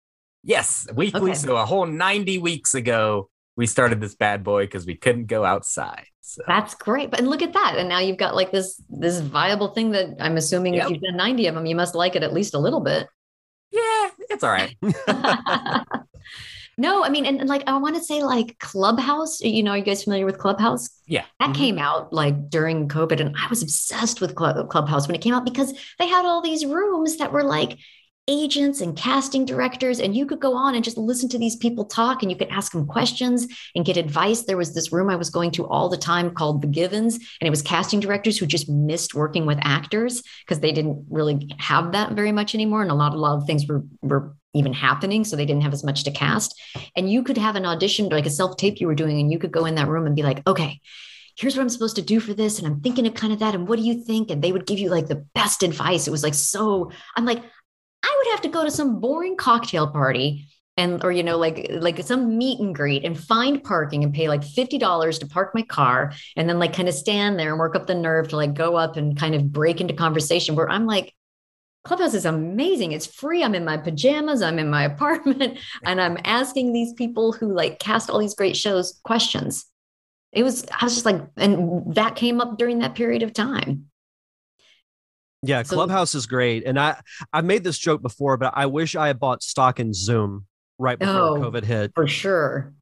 [0.43, 1.31] Yes, weekly.
[1.31, 1.33] Okay.
[1.33, 5.43] So a whole 90 weeks ago, we started this bad boy because we couldn't go
[5.43, 6.05] outside.
[6.21, 6.43] So.
[6.47, 7.09] That's great.
[7.09, 7.75] But look at that.
[7.77, 10.85] And now you've got like this this viable thing that I'm assuming yep.
[10.85, 13.07] if you've done 90 of them, you must like it at least a little bit
[13.73, 14.75] yeah, it's all right.
[16.77, 19.41] no, I mean, and, and, like I want to say like Clubhouse.
[19.41, 20.89] You know, are you guys familiar with Clubhouse?
[21.07, 21.53] Yeah, that mm-hmm.
[21.53, 25.33] came out like during COVID, and I was obsessed with Club, Clubhouse when it came
[25.33, 27.77] out because they had all these rooms that were like
[28.27, 31.83] agents and casting directors and you could go on and just listen to these people
[31.83, 35.15] talk and you could ask them questions and get advice there was this room i
[35.15, 38.45] was going to all the time called the givens and it was casting directors who
[38.45, 42.91] just missed working with actors because they didn't really have that very much anymore and
[42.91, 45.83] a lot, a lot of things were were even happening so they didn't have as
[45.83, 46.61] much to cast
[46.95, 49.39] and you could have an audition like a self tape you were doing and you
[49.39, 50.79] could go in that room and be like okay
[51.35, 52.59] here's what I'm supposed to do for this.
[52.59, 53.55] And I'm thinking of kind of that.
[53.55, 54.29] And what do you think?
[54.29, 56.07] And they would give you like the best advice.
[56.07, 57.43] It was like so, I'm like,
[58.03, 61.67] I would have to go to some boring cocktail party and or you know like
[61.71, 65.61] like some meet and greet and find parking and pay like $50 to park my
[65.61, 68.53] car and then like kind of stand there and work up the nerve to like
[68.53, 71.13] go up and kind of break into conversation where I'm like
[71.83, 72.93] Clubhouse is amazing.
[72.93, 73.43] It's free.
[73.43, 74.41] I'm in my pajamas.
[74.41, 78.55] I'm in my apartment and I'm asking these people who like cast all these great
[78.55, 79.65] shows questions.
[80.31, 83.89] It was, I was just like, and that came up during that period of time.
[85.45, 87.01] Yeah, so, Clubhouse is great, and I
[87.33, 90.45] I made this joke before, but I wish I had bought stock in Zoom
[90.79, 91.91] right before oh, COVID hit.
[91.93, 92.73] For sure,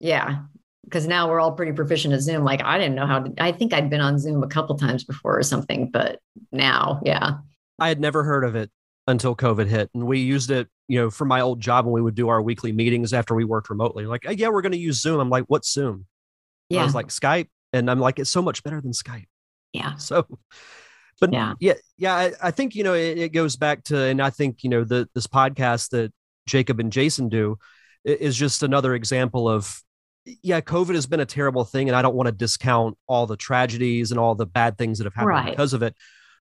[0.00, 0.38] yeah,
[0.84, 2.42] because now we're all pretty proficient at Zoom.
[2.42, 3.42] Like I didn't know how to.
[3.42, 7.32] I think I'd been on Zoom a couple times before or something, but now, yeah,
[7.78, 8.70] I had never heard of it
[9.06, 12.00] until COVID hit, and we used it, you know, for my old job when we
[12.00, 14.06] would do our weekly meetings after we worked remotely.
[14.06, 15.20] Like, yeah, we're going to use Zoom.
[15.20, 16.06] I'm like, what's Zoom?
[16.70, 19.26] Yeah, I was like Skype, and I'm like, it's so much better than Skype.
[19.74, 19.96] Yeah.
[19.96, 20.26] So
[21.20, 22.14] but yeah, yeah, yeah.
[22.14, 24.84] I, I think you know it, it, goes back to, and I think you know
[24.84, 26.12] the this podcast that
[26.46, 27.58] Jacob and Jason do
[28.04, 29.82] is just another example of
[30.42, 33.36] yeah, COVID has been a terrible thing, and I don't want to discount all the
[33.36, 35.50] tragedies and all the bad things that have happened right.
[35.50, 35.94] because of it.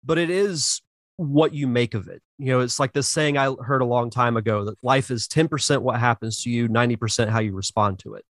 [0.05, 0.83] But it is
[1.17, 2.23] what you make of it.
[2.39, 5.29] You know, it's like this saying I heard a long time ago that life is
[5.29, 8.25] 10% what happens to you, 90% how you respond to it.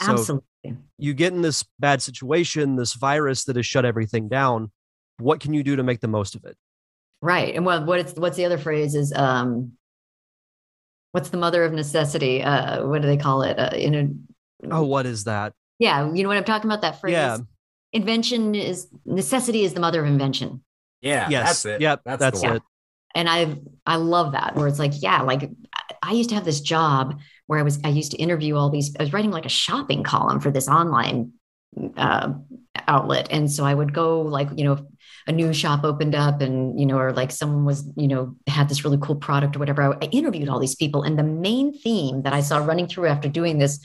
[0.00, 0.76] So Absolutely.
[0.98, 4.72] You get in this bad situation, this virus that has shut everything down
[5.18, 6.56] what can you do to make the most of it?
[7.22, 9.72] Right and what what's what's the other phrase is um
[11.12, 14.84] what's the mother of necessity uh what do they call it uh, in a oh
[14.84, 15.54] what is that?
[15.78, 17.12] Yeah you know what i'm talking about that phrase?
[17.12, 17.38] Yeah
[17.92, 20.62] invention is necessity is the mother of invention.
[21.00, 21.80] Yeah yes that's it.
[21.80, 22.62] yep that's, that's it.
[23.14, 25.50] And i i love that where it's like yeah like
[26.02, 28.94] i used to have this job where i was i used to interview all these
[28.98, 31.32] i was writing like a shopping column for this online
[31.96, 32.32] uh,
[32.88, 34.86] outlet and so i would go like you know
[35.26, 38.68] a new shop opened up and you know or like someone was you know had
[38.68, 39.82] this really cool product or whatever.
[39.82, 43.06] I, I interviewed all these people and the main theme that i saw running through
[43.06, 43.80] after doing this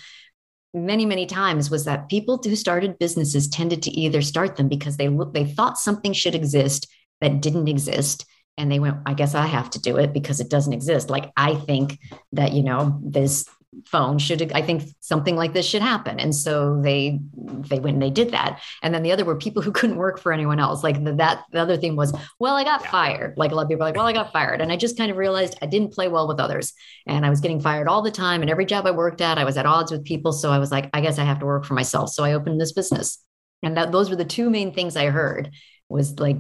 [0.74, 4.98] many many times was that people who started businesses tended to either start them because
[4.98, 6.88] they look they thought something should exist
[7.20, 8.26] that didn't exist
[8.58, 11.10] and they went i guess i have to do it because it doesn't exist.
[11.10, 12.00] Like i think
[12.34, 13.48] that you know this
[13.86, 16.20] phone should i think something like this should happen.
[16.20, 18.62] And so they they went and they did that.
[18.84, 20.84] And then the other were people who couldn't work for anyone else.
[20.84, 22.92] Like the, that the other thing was well i got yeah.
[22.92, 23.38] fired.
[23.38, 24.62] Like a lot of people are like well i got fired.
[24.62, 26.74] And i just kind of realized i didn't play well with others.
[27.08, 28.42] And i was getting fired all the time.
[28.42, 30.34] And every job i worked at i was at odds with people.
[30.34, 32.10] So i was like i guess i have to work for myself.
[32.10, 33.24] So i opened this business.
[33.64, 35.52] And that those were the two main things i heard
[35.88, 36.38] was like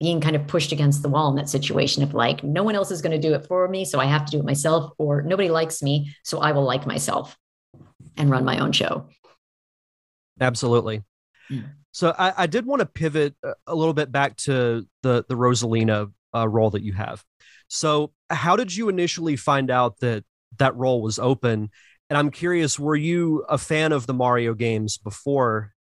[0.00, 2.90] being kind of pushed against the wall in that situation of like, no one else
[2.90, 3.84] is going to do it for me.
[3.84, 6.14] So I have to do it myself, or nobody likes me.
[6.22, 7.36] So I will like myself.
[8.18, 9.08] and run my own show.
[10.40, 11.02] Absolutely.
[11.48, 11.62] Yeah.
[11.92, 13.34] So I, I, did want to pivot
[13.66, 17.24] a little bit back to the the Rosalina uh, role that you have.
[17.68, 20.24] So how did you initially find out that
[20.58, 21.70] that role was open?
[22.10, 25.72] And I'm curious, were you a fan of the Mario games before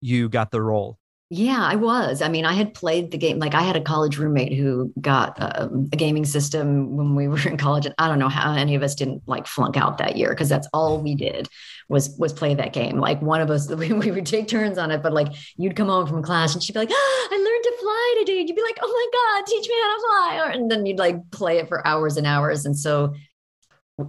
[0.00, 0.98] you got the role?
[1.34, 2.20] Yeah, I was.
[2.20, 3.38] I mean, I had played the game.
[3.38, 7.40] Like, I had a college roommate who got um, a gaming system when we were
[7.48, 10.18] in college, and I don't know how any of us didn't like flunk out that
[10.18, 11.48] year because that's all we did
[11.88, 12.98] was was play that game.
[12.98, 15.88] Like, one of us we, we, would take turns on it, but like, you'd come
[15.88, 18.62] home from class and she'd be like, oh, "I learned to fly today." You'd be
[18.62, 21.56] like, "Oh my god, teach me how to fly!" Or, and then you'd like play
[21.56, 22.66] it for hours and hours.
[22.66, 23.14] And so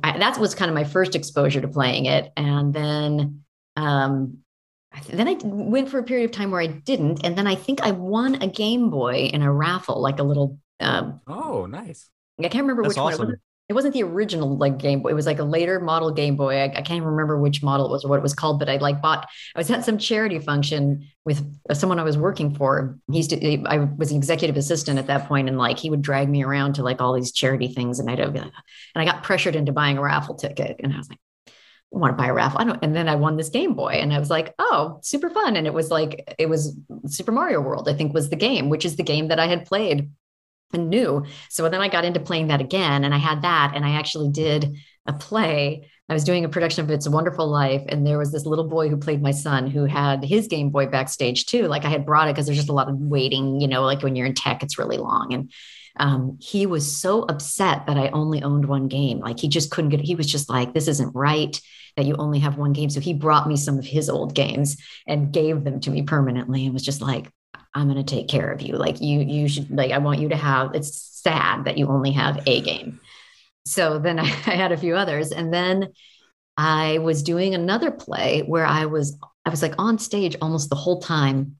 [0.03, 3.45] I, that was kind of my first exposure to playing it, and then
[3.77, 4.42] um
[5.09, 7.81] then I went for a period of time where I didn't, and then I think
[7.81, 10.59] I won a Game Boy in a raffle, like a little.
[10.79, 12.09] Um, oh, nice!
[12.39, 13.19] I can't remember That's which awesome.
[13.19, 13.27] one.
[13.27, 15.09] It wasn't, it wasn't the original like Game Boy.
[15.09, 16.57] It was like a later model Game Boy.
[16.57, 18.77] I, I, can't remember which model it was or what it was called, but I
[18.77, 19.27] like bought.
[19.55, 22.99] I was at some charity function with someone I was working for.
[23.11, 26.43] He's I was an executive assistant at that point, and like he would drag me
[26.43, 28.51] around to like all these charity things, and I'd be like,
[28.95, 31.19] and I got pressured into buying a raffle ticket, and I was like,
[31.99, 32.59] want to buy a raffle.
[32.59, 35.29] I don't, and then I won this Game Boy and I was like, oh, super
[35.29, 35.55] fun.
[35.55, 36.77] And it was like, it was
[37.07, 39.65] Super Mario World, I think was the game, which is the game that I had
[39.65, 40.09] played
[40.73, 41.25] and knew.
[41.49, 44.31] So then I got into playing that again and I had that and I actually
[44.31, 44.75] did
[45.05, 45.89] a play.
[46.09, 47.83] I was doing a production of It's a Wonderful Life.
[47.87, 50.87] And there was this little boy who played my son who had his Game Boy
[50.87, 51.67] backstage too.
[51.67, 54.01] Like I had brought it because there's just a lot of waiting, you know, like
[54.01, 55.33] when you're in tech, it's really long.
[55.33, 55.51] And
[55.97, 59.19] um, he was so upset that I only owned one game.
[59.19, 61.59] Like he just couldn't get, he was just like, this isn't right
[61.95, 62.89] that you only have one game.
[62.89, 64.77] So he brought me some of his old games
[65.07, 67.29] and gave them to me permanently and was just like,
[67.75, 68.75] I'm going to take care of you.
[68.75, 72.11] Like you, you should like, I want you to have, it's sad that you only
[72.11, 72.99] have a game.
[73.65, 75.31] So then I, I had a few others.
[75.31, 75.89] And then
[76.57, 80.75] I was doing another play where I was, I was like on stage almost the
[80.75, 81.57] whole time,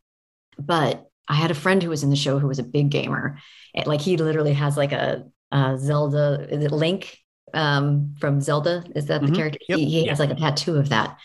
[0.58, 3.38] but I had a friend who was in the show who was a big gamer.
[3.86, 7.17] Like he literally has like a, a Zelda, is it Link
[7.53, 8.83] um, from Zelda?
[8.95, 9.36] Is that the mm-hmm.
[9.36, 9.59] character?
[9.69, 9.79] Yep.
[9.79, 10.09] He, he yeah.
[10.09, 11.17] has like a tattoo of that.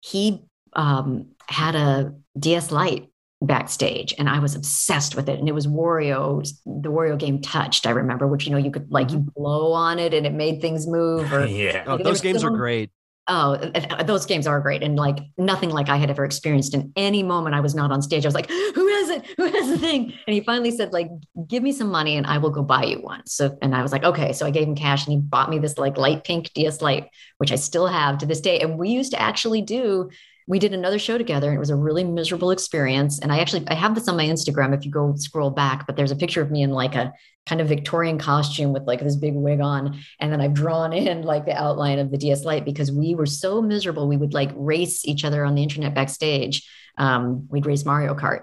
[0.00, 3.08] He um, had a DS Lite
[3.40, 5.38] backstage and I was obsessed with it.
[5.38, 8.90] And it was Wario, the Wario game touched, I remember, which you know, you could
[8.90, 9.40] like you mm-hmm.
[9.40, 11.84] blow on it and it made things move or yeah.
[11.86, 12.90] Oh, those games are great
[13.28, 14.82] oh uh, those games are great.
[14.82, 18.02] And like nothing like i had ever experienced in any moment i was not on
[18.02, 18.24] stage.
[18.24, 19.26] I was like who has it?
[19.36, 20.12] Who has the thing?
[20.26, 21.08] And he finally said like
[21.46, 23.26] give me some money and i will go buy you one.
[23.26, 24.32] So and i was like okay.
[24.32, 27.08] So i gave him cash and he bought me this like light pink DS Lite,
[27.38, 28.60] which i still have to this day.
[28.60, 30.10] And we used to actually do
[30.48, 33.20] we did another show together and it was a really miserable experience.
[33.20, 35.94] And i actually i have this on my instagram if you go scroll back but
[35.94, 37.12] there's a picture of me in like a
[37.46, 40.00] kind of victorian costume with like this big wig on.
[40.18, 43.26] And then i've drawn in like the outline of the ds Lite because we were
[43.26, 44.08] so miserable.
[44.08, 46.68] We would like race each other on the internet backstage.
[46.96, 48.42] Um, we'd race mario kart.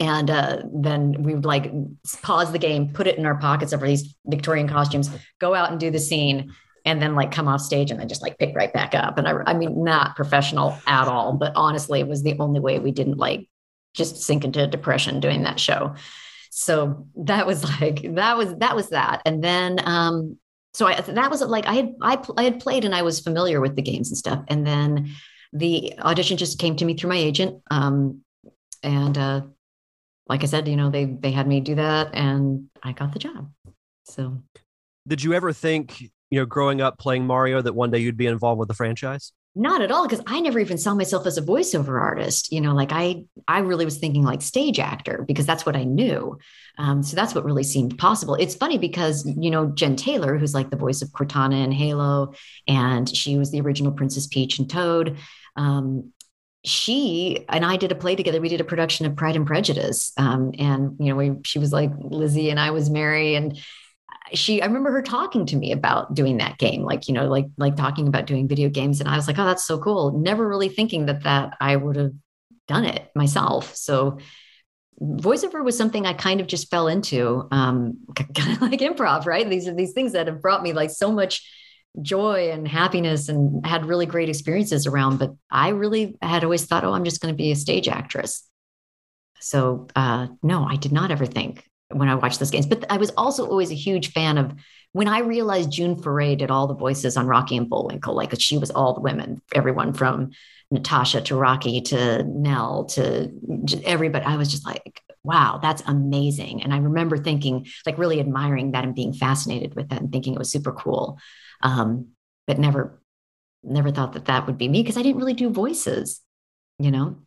[0.00, 1.72] And uh, then we would like
[2.22, 5.10] pause the game put it in our pockets of these victorian costumes
[5.40, 6.52] go out and do the scene
[6.86, 9.18] and then like come off stage and then just like pick right back up.
[9.18, 12.78] And I, I mean, not professional at all, but honestly, it was the only way
[12.78, 13.48] we didn't like
[13.92, 15.96] just sink into depression doing that show.
[16.50, 19.20] So that was like, that was, that was that.
[19.26, 20.38] And then, um,
[20.74, 23.60] so I, that was like, I had, I, I had played and I was familiar
[23.60, 24.44] with the games and stuff.
[24.46, 25.10] And then
[25.52, 27.62] the audition just came to me through my agent.
[27.70, 28.20] Um,
[28.82, 29.40] and, uh,
[30.28, 33.18] like I said, you know, they, they had me do that and I got the
[33.18, 33.50] job.
[34.04, 34.42] So
[35.06, 38.26] did you ever think you know, growing up playing Mario that one day you'd be
[38.26, 39.32] involved with the franchise?
[39.58, 42.52] Not at all, because I never even saw myself as a voiceover artist.
[42.52, 45.84] You know, like I, I really was thinking like stage actor because that's what I
[45.84, 46.38] knew.
[46.76, 48.34] Um, so that's what really seemed possible.
[48.34, 52.34] It's funny because you know Jen Taylor, who's like the voice of Cortana in Halo,
[52.68, 55.16] and she was the original Princess Peach and Toad.
[55.56, 56.12] Um,
[56.66, 58.42] she and I did a play together.
[58.42, 61.72] We did a production of Pride and Prejudice, um, and you know, we, she was
[61.72, 63.58] like Lizzie and I was Mary, and
[64.32, 67.46] she i remember her talking to me about doing that game like you know like
[67.56, 69.00] like talking about doing video games.
[69.00, 70.18] And i was like oh that's so cool.
[70.18, 72.12] Never really thinking that that i would have
[72.68, 73.74] done it myself.
[73.76, 74.18] So
[75.00, 77.98] voiceover was something i kind of just fell into um
[78.34, 79.48] kind of like improv right?
[79.48, 81.48] These are these things that have brought me like so much
[82.02, 86.84] joy and happiness and had really great experiences around but i really had always thought
[86.84, 88.46] oh i'm just going to be a stage actress.
[89.40, 92.66] So uh no i did not ever think when I watched those games.
[92.66, 94.54] But I was also always a huge fan of
[94.92, 98.58] when I realized June Foray did all the voices on Rocky and Bullwinkle, like she
[98.58, 100.30] was all the women, everyone from
[100.70, 103.30] Natasha to Rocky to Nell to
[103.84, 104.24] everybody.
[104.24, 106.62] I was just like, wow, that's amazing.
[106.62, 110.34] And I remember thinking, like, really admiring that and being fascinated with that and thinking
[110.34, 111.18] it was super cool.
[111.62, 112.08] Um,
[112.46, 113.00] but never,
[113.62, 116.20] never thought that that would be me because I didn't really do voices,
[116.78, 117.18] you know?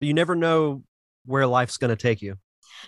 [0.00, 0.82] You never know
[1.26, 2.36] where life's going to take you.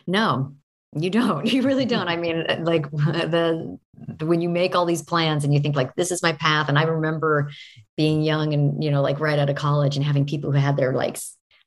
[0.07, 0.55] No,
[0.94, 1.47] you don't.
[1.53, 2.09] You really don't.
[2.09, 3.78] I mean, uh, like the,
[4.18, 6.68] the when you make all these plans and you think like this is my path.
[6.68, 7.51] And I remember
[7.97, 10.76] being young and you know like right out of college and having people who had
[10.76, 11.18] their like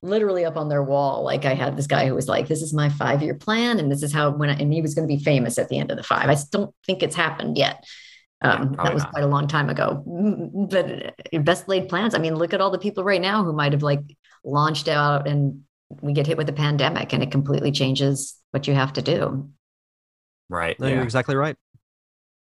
[0.01, 1.23] literally up on their wall.
[1.23, 3.91] Like I had this guy who was like, "This is my five year plan, and
[3.91, 5.91] this is how when I, and he was going to be famous at the end
[5.91, 6.30] of the five.
[6.30, 7.84] I don't think it's happened yet.
[8.41, 9.11] Um, oh, yeah, that was not.
[9.11, 10.03] quite a long time ago.
[10.07, 12.15] Mm, but uh, best laid plans.
[12.15, 14.01] I mean, look at all the people right now who might have like
[14.45, 15.63] launched out and
[16.01, 19.49] we get hit with a pandemic and it completely changes what you have to do.
[20.49, 20.79] Right.
[20.79, 20.95] No, yeah.
[20.95, 21.55] You're exactly right.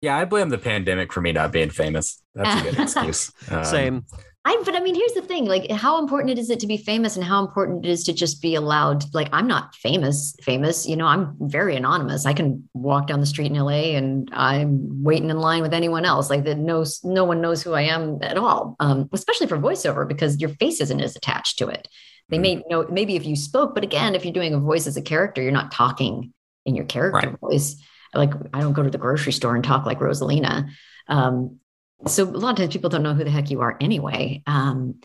[0.02, 2.22] Yeah, I blame the pandemic for me not being famous.
[2.34, 3.32] That's a good excuse.
[3.50, 4.06] Um, Same.
[4.44, 7.16] I, but I mean, here's the thing: like, how important is it to be famous,
[7.16, 9.02] and how important it is to just be allowed?
[9.12, 10.86] Like, I'm not famous, famous.
[10.86, 12.26] You know, I'm very anonymous.
[12.26, 16.04] I can walk down the street in LA, and I'm waiting in line with anyone
[16.04, 16.30] else.
[16.30, 18.76] Like, that no, no one knows who I am at all.
[18.78, 21.88] Um, especially for voiceover, because your face isn't as attached to it.
[22.28, 24.96] They may know maybe if you spoke, but again, if you're doing a voice as
[24.96, 26.32] a character, you're not talking
[26.64, 27.40] in your character right.
[27.40, 27.76] voice.
[28.14, 30.68] Like I don't go to the grocery store and talk like Rosalina.
[31.08, 31.60] Um,
[32.06, 34.42] so a lot of times people don't know who the heck you are anyway.
[34.46, 35.00] Um,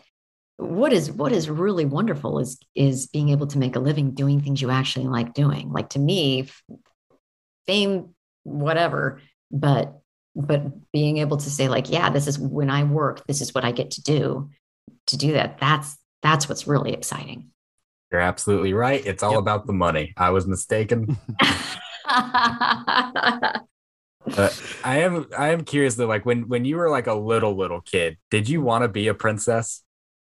[0.56, 4.40] what is what is really wonderful is is being able to make a living doing
[4.40, 5.70] things you actually like doing.
[5.70, 6.48] Like to me,
[7.66, 8.14] fame,
[8.44, 9.20] whatever,
[9.50, 10.00] but
[10.34, 13.64] but being able to say like, yeah, this is when I work, this is what
[13.64, 14.50] I get to do.
[15.08, 17.50] To do that, that's that's what's really exciting.
[18.10, 19.04] You're absolutely right.
[19.04, 19.40] It's all yep.
[19.40, 20.12] about the money.
[20.16, 21.16] I was mistaken.
[22.04, 23.60] I
[24.84, 28.18] am I am curious though, like when when you were like a little little kid,
[28.30, 29.82] did you want to be a princess?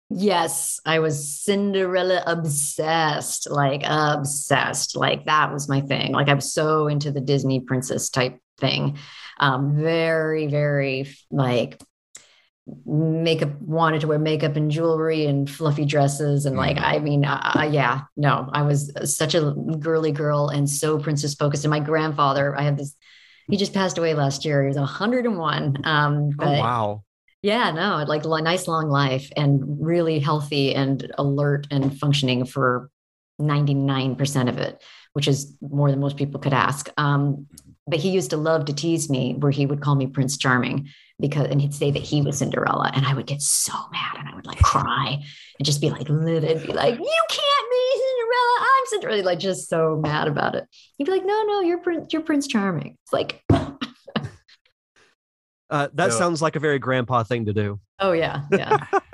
[0.09, 4.97] Yes, I was Cinderella obsessed, like obsessed.
[4.97, 6.13] Like that was my thing.
[6.13, 8.99] Like I was so into the Disney princess type thing.
[9.39, 11.81] Um, very, very like
[12.85, 16.83] makeup wanted to wear makeup and jewelry and fluffy dresses and like mm.
[16.83, 21.65] i mean uh, yeah no i was such a girly girl and so princess focused.
[21.65, 22.95] And my grandfather i had this
[23.49, 24.63] he just passed away last year.
[24.63, 27.05] He was 101 um but, oh wow.
[27.43, 32.91] yeah no like a nice long life and really healthy and alert and functioning for
[33.41, 36.91] 99% of it which is more than most people could ask.
[36.97, 37.47] Um
[37.89, 40.89] but he used to love to tease me where he would call me prince charming
[41.19, 44.29] because and he'd say that he was Cinderella, and I would get so mad and
[44.29, 45.23] I would like cry
[45.59, 49.69] and just be like livid, be like, "You can't be Cinderella, I'm Cinderella," like just
[49.69, 50.67] so mad about it.
[50.97, 53.43] He'd be like, "No, no, you're Prince, you're Prince Charming." It's like.
[55.71, 57.81] uh, that so, sounds like a very grandpa thing to do.
[57.99, 58.87] Oh yeah, yeah.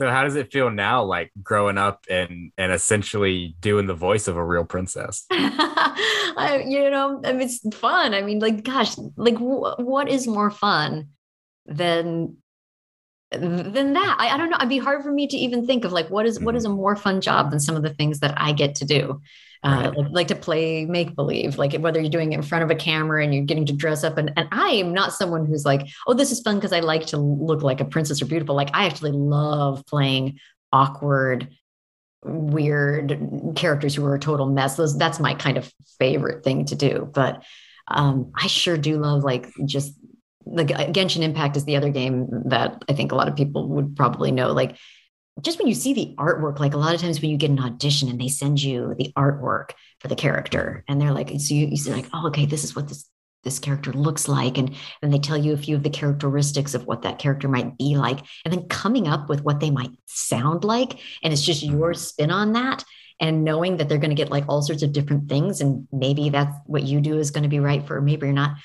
[0.00, 4.28] So how does it feel now, like growing up and and essentially doing the voice
[4.28, 5.26] of a real princess?
[5.30, 8.14] I, you know, I mean, it's fun.
[8.14, 11.08] I mean, like, gosh, like, w- what is more fun
[11.66, 12.38] than
[13.32, 14.16] than that?
[14.18, 14.56] I, I don't know.
[14.56, 16.46] It'd be hard for me to even think of like what is mm-hmm.
[16.46, 18.84] what is a more fun job than some of the things that I get to
[18.84, 19.20] do
[19.62, 22.70] uh, like, like, to play make believe, like whether you're doing it in front of
[22.70, 24.16] a camera and you're getting to dress up.
[24.16, 27.06] And, and I am not someone who's like, oh, this is fun because I like
[27.06, 28.54] to look like a princess or beautiful.
[28.54, 30.38] Like I actually love playing
[30.72, 31.50] awkward,
[32.24, 33.18] weird
[33.54, 34.76] characters who are a total mess.
[34.76, 37.10] Those, that's my kind of favorite thing to do.
[37.12, 37.42] But
[37.86, 39.92] um, I sure do love like just
[40.46, 43.68] the uh, Genshin Impact is the other game that I think a lot of people
[43.68, 44.52] would probably know.
[44.52, 44.76] Like
[45.42, 47.60] just when you see the artwork, like a lot of times when you get an
[47.60, 49.70] audition and they send you the artwork
[50.00, 52.74] for the character, and they're like, so you, you see like, oh, okay, this is
[52.74, 53.08] what this
[53.42, 56.86] this character looks like, and then they tell you a few of the characteristics of
[56.86, 60.62] what that character might be like, and then coming up with what they might sound
[60.62, 62.84] like, and it's just your spin on that.
[63.18, 66.30] And knowing that they're going to get like all sorts of different things, and maybe
[66.30, 68.56] that's what you do is going to be right for, maybe you're not.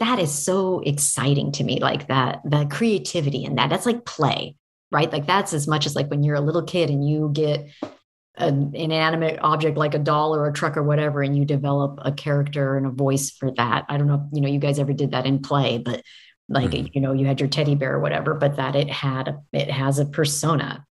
[0.00, 3.70] That is so exciting to me, like that, the creativity in that.
[3.70, 4.56] That's like play
[4.94, 5.12] right?
[5.12, 7.68] Like that's as much as like when you're a little kid and you get
[8.36, 12.12] an inanimate object like a doll or a truck or whatever, and you develop a
[12.12, 13.84] character and a voice for that.
[13.88, 16.02] I don't know, you know, you guys ever did that in play, but
[16.48, 16.86] like mm-hmm.
[16.92, 19.68] you know, you had your teddy bear or whatever, but that it had a, it
[19.68, 20.84] has a persona,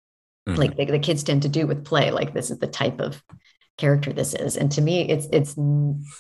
[0.48, 0.58] mm-hmm.
[0.58, 2.10] like the, the kids tend to do with play.
[2.10, 3.22] Like this is the type of
[3.76, 5.54] character this is, and to me, it's it's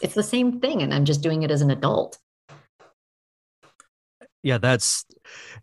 [0.02, 2.18] it's the same thing, and I'm just doing it as an adult
[4.42, 5.04] yeah that's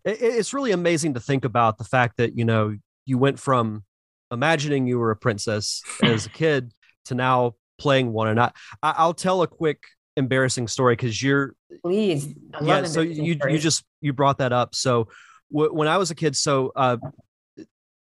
[0.04, 2.76] it's really amazing to think about the fact that you know
[3.06, 3.84] you went from
[4.30, 6.72] imagining you were a princess as a kid
[7.06, 8.50] to now playing one and I,
[8.82, 9.82] i'll tell a quick
[10.16, 13.52] embarrassing story because you're please yeah so you stories.
[13.52, 15.08] you just you brought that up so
[15.52, 16.96] w- when i was a kid so uh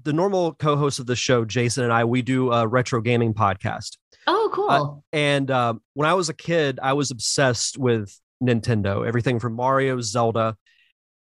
[0.03, 3.99] the normal co-host of the show jason and i we do a retro gaming podcast
[4.27, 9.07] oh cool uh, and uh, when i was a kid i was obsessed with nintendo
[9.07, 10.57] everything from mario zelda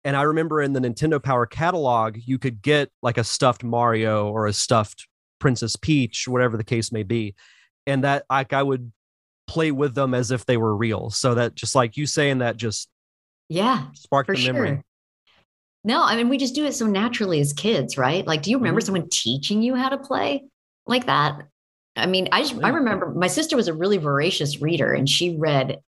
[0.04, 4.30] And I remember in the Nintendo Power catalog, you could get like a stuffed Mario
[4.30, 5.06] or a stuffed
[5.40, 7.34] Princess Peach, whatever the case may be.
[7.86, 8.92] And that like I would
[9.46, 11.10] play with them as if they were real.
[11.10, 12.88] So that just like you saying that just
[13.48, 14.68] yeah sparked the memory.
[14.68, 14.84] Sure.
[15.84, 18.26] No, I mean we just do it so naturally as kids, right?
[18.26, 18.86] Like, do you remember mm-hmm.
[18.86, 20.44] someone teaching you how to play
[20.86, 21.42] like that?
[21.96, 25.36] I mean, I just I remember my sister was a really voracious reader and she
[25.36, 25.78] read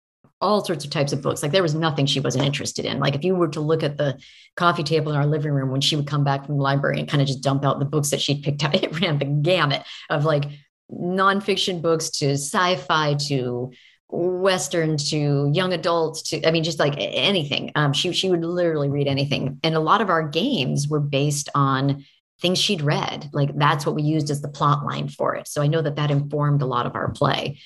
[0.42, 1.42] all sorts of types of books.
[1.42, 2.98] Like there was nothing she wasn't interested in.
[2.98, 4.18] Like if you were to look at the
[4.56, 7.08] coffee table in our living room when she would come back from the library and
[7.08, 9.84] kind of just dump out the books that she'd picked out, it ran the gamut
[10.10, 10.44] of like
[10.92, 13.70] nonfiction books to sci-fi to
[14.10, 17.70] western to young adults to i mean just like anything.
[17.76, 19.58] Um, she, she would literally read anything.
[19.62, 22.04] And a lot of our games were based on
[22.40, 23.30] things she'd read.
[23.32, 25.46] Like that's what we used as the plot line for it.
[25.48, 27.60] So i know that that informed a lot of our play.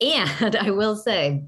[0.00, 1.44] And i will say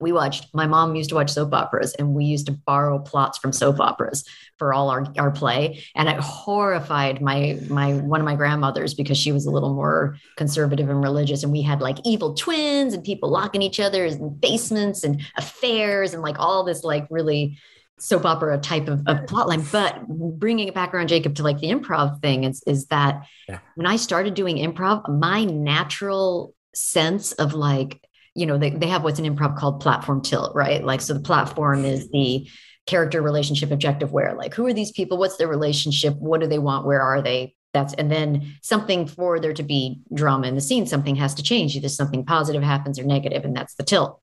[0.00, 3.38] we watched my mom used to watch soap operas and we used to borrow plots
[3.38, 4.24] from soap operas
[4.56, 5.82] for all our, our play.
[5.94, 10.16] And it horrified my my one of my grandmothers because she was a little more
[10.36, 14.34] conservative and religious and we had like evil twins and people locking each other in
[14.34, 17.58] basements and affairs and like all this like really
[18.00, 19.70] soap opera type of, of plotline.
[19.72, 23.58] But bringing it back around jacob to like the improv thing is, is that yeah.
[23.74, 28.00] when i started doing improv my natural sense of like
[28.38, 30.84] you know, they, they have what's an improv called platform tilt, right?
[30.84, 32.48] Like, so the platform is the
[32.88, 35.18] character relationship objective where like who are these people?
[35.18, 36.14] What's their relationship?
[36.16, 36.86] What do they want?
[36.86, 37.54] Where are they?
[37.74, 41.42] That's and then something for there to be drama in the scene something has to
[41.42, 41.76] change.
[41.76, 44.20] Either something positive happens or negative and that's the tilt.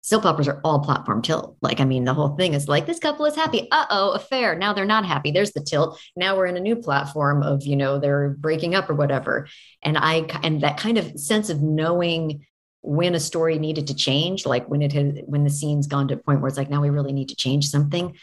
[0.00, 1.56] Soap operas are all platform tilt.
[1.62, 3.68] Like i mean the whole thing is like this couple is happy.
[3.70, 4.56] Uh-oh affair.
[4.56, 5.30] Now they're not happy.
[5.30, 6.00] There's the tilt.
[6.16, 9.46] Now we're in a new platform of you know they're breaking up or whatever.
[9.84, 12.44] And i and that kind of sense of knowing
[12.82, 16.14] when a story needed to change, like when it had when the scene's gone to
[16.14, 18.16] a point where it's like now we really need to change something,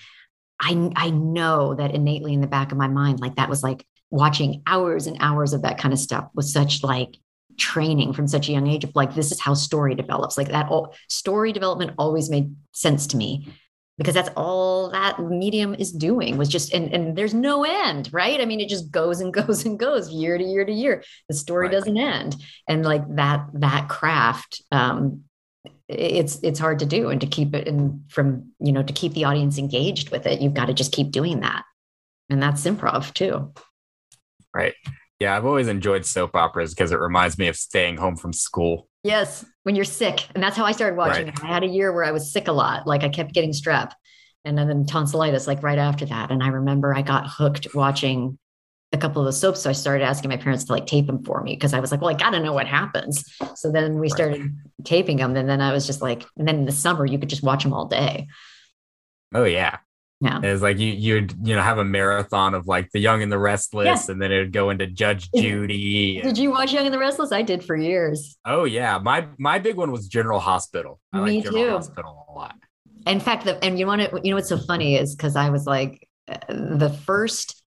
[0.60, 3.86] I I know that innately in the back of my mind, like that was like
[4.12, 7.18] watching hours and hours of that kind of stuff was such like
[7.58, 10.38] training from such a young age of like this is how story develops.
[10.38, 13.54] Like that all, story development always made sense to me
[14.00, 18.42] because that's all that medium is doing was just and, and there's no end right?
[18.42, 21.04] I mean it just goes and goes and goes year to year to year.
[21.28, 21.72] The story right.
[21.72, 22.38] doesn't end.
[22.68, 25.26] And like that that craft um
[25.88, 29.14] it's it's hard to do and to keep it in from you know to keep
[29.14, 31.64] the audience engaged with it you've got to just keep doing that.
[32.30, 33.54] And that's improv too.
[34.56, 34.74] Right.
[35.20, 38.89] Yeah i've always enjoyed soap operas because it reminds me of staying home from school
[39.04, 40.28] Yes, when you're sick.
[40.34, 41.34] And that's how I started watching right.
[41.34, 41.44] it.
[41.44, 42.86] I had a year where I was sick a lot.
[42.86, 43.92] Like I kept getting strep
[44.46, 46.32] and then tonsillitis like right after that.
[46.32, 48.38] And I remember I got hooked watching
[48.92, 49.62] a couple of the soaps.
[49.62, 51.92] So I started asking my parents to like tape them for me because I was
[51.92, 53.24] like, well, I got to know what happens.
[53.56, 54.50] So then we started right.
[54.84, 55.36] taping them.
[55.36, 57.64] And then I was just like, and then in the summer, you could just watch
[57.64, 58.28] them all day.
[59.34, 59.78] Oh, yeah.
[60.22, 60.42] Yeah.
[60.44, 63.40] It's like you you'd you know have a marathon of like the Young and the
[63.40, 64.12] Restless, yeah.
[64.12, 66.22] and then it would go into Judge Judy.
[66.22, 67.32] Did you watch Young and the Restless?
[67.32, 68.38] I did for years.
[68.44, 71.00] Oh yeah, my my big one was General Hospital.
[71.14, 71.72] I Me like General too.
[71.72, 72.56] Hospital a lot.
[73.08, 75.52] In fact, the, and you want to you know what's so funny is because I
[75.52, 77.64] was like uh, the first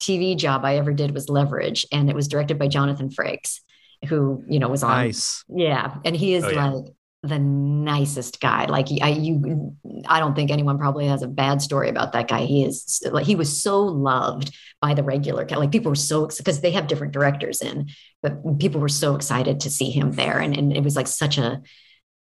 [0.00, 3.60] TV job I ever did was Leverage, and it was directed by Jonathan Frakes,
[4.06, 4.98] who you know was on.
[4.98, 5.44] Nice.
[5.48, 6.70] Yeah, and he is oh, yeah.
[6.70, 6.84] like
[7.24, 8.66] the nicest guy.
[8.66, 9.74] Like I, you,
[10.06, 12.44] I don't think anyone probably has a bad story about that guy.
[12.44, 15.46] He is like he was so loved by the regular.
[15.48, 17.88] Like people were so because they have different directors in,
[18.22, 21.38] but people were so excited to see him there, and and it was like such
[21.38, 21.62] a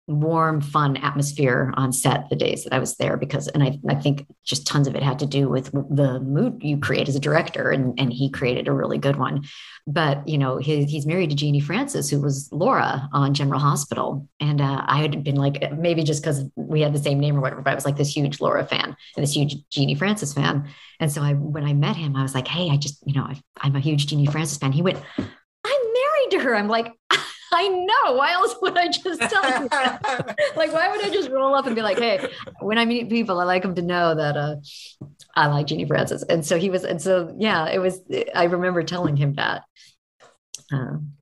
[0.08, 3.96] warm, fun atmosphere on set the days that I was there because, and I, I
[3.96, 7.20] think just tons of it had to do with the mood you create as a
[7.20, 9.44] director, and, and he created a really good one.
[9.86, 14.28] But, you know, he, he's married to Genie Francis, who was Laura on General Hospital.
[14.40, 17.42] And uh, I had been like, maybe just because we had the same name or
[17.42, 20.70] whatever, but I was like this huge Laura fan and this huge Genie Francis fan.
[21.00, 23.24] And so I, when I met him, I was like, hey, I just, you know,
[23.24, 24.72] I, I'm a huge Genie Francis fan.
[24.72, 25.24] He went, I'm
[25.94, 26.56] married to her.
[26.56, 26.94] I'm like,
[27.52, 28.14] I know.
[28.14, 29.70] Why else would I just tell you?
[30.56, 32.30] like, why would I just roll up and be like, hey,
[32.60, 34.56] when I meet people, I like them to know that uh,
[35.36, 36.24] I like Genie Francis.
[36.24, 38.02] And so he was, and so, yeah, it was,
[38.36, 39.64] I remember telling him that.
[40.72, 41.14] Um,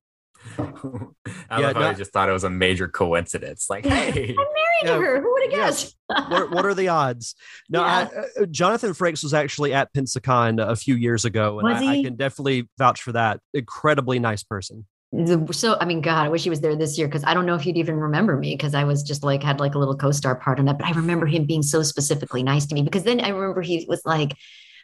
[0.58, 3.68] I yeah, no, I just thought it was a major coincidence.
[3.68, 4.36] Like, hey, I'm married
[4.82, 5.20] yeah, to her.
[5.20, 5.96] Who would have guessed?
[6.06, 7.34] what, what, are the odds?
[7.68, 8.08] No, yeah.
[8.12, 12.02] I, uh, Jonathan Frakes was actually at Pensacon a few years ago, and I, I,
[12.02, 13.40] can definitely vouch for that.
[13.52, 14.86] Incredibly nice person
[15.52, 17.54] so i mean god i wish he was there this year because i don't know
[17.54, 20.36] if he'd even remember me because i was just like had like a little co-star
[20.36, 23.20] part on that but i remember him being so specifically nice to me because then
[23.20, 24.34] i remember he was like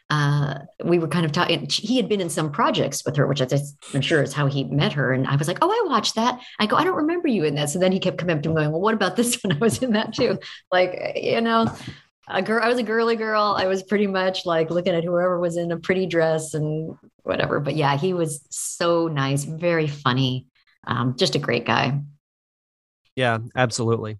[0.09, 3.41] uh, we were kind of talking he had been in some projects with her which
[3.41, 6.39] i'm sure is how he met her and i was like oh i watched that.
[6.59, 7.69] I go i don't remember you in that.
[7.69, 9.57] So then he kept coming up to me going well what about this one i
[9.57, 10.37] was in that too?
[10.71, 11.73] Like you know
[12.27, 12.63] a girl.
[12.63, 13.55] I was a girly girl.
[13.57, 17.59] I was pretty much like looking at whoever was in a pretty dress and whatever.
[17.59, 20.47] But yeah, he was so nice, very funny,
[20.87, 21.99] um, just a great guy.
[23.15, 24.19] Yeah, absolutely.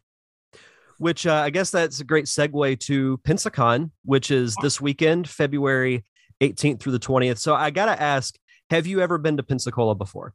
[0.97, 6.05] Which uh, I guess that's a great segue to Pensacon, which is this weekend, February
[6.41, 7.39] 18th through the 20th.
[7.39, 8.35] So I got to ask,
[8.69, 10.33] have you ever been to Pensacola before?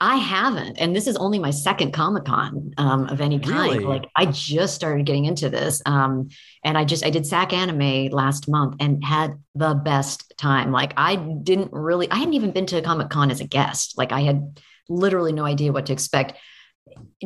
[0.00, 3.74] I haven't, and this is only my second Comic Con um, of any kind.
[3.74, 3.84] Really?
[3.84, 6.28] Like I just started getting into this, um,
[6.64, 10.72] and I just I did SAC Anime last month and had the best time.
[10.72, 13.96] Like I didn't really, I hadn't even been to Comic Con as a guest.
[13.96, 16.32] Like I had literally no idea what to expect.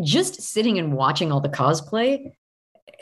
[0.03, 2.33] Just sitting and watching all the cosplay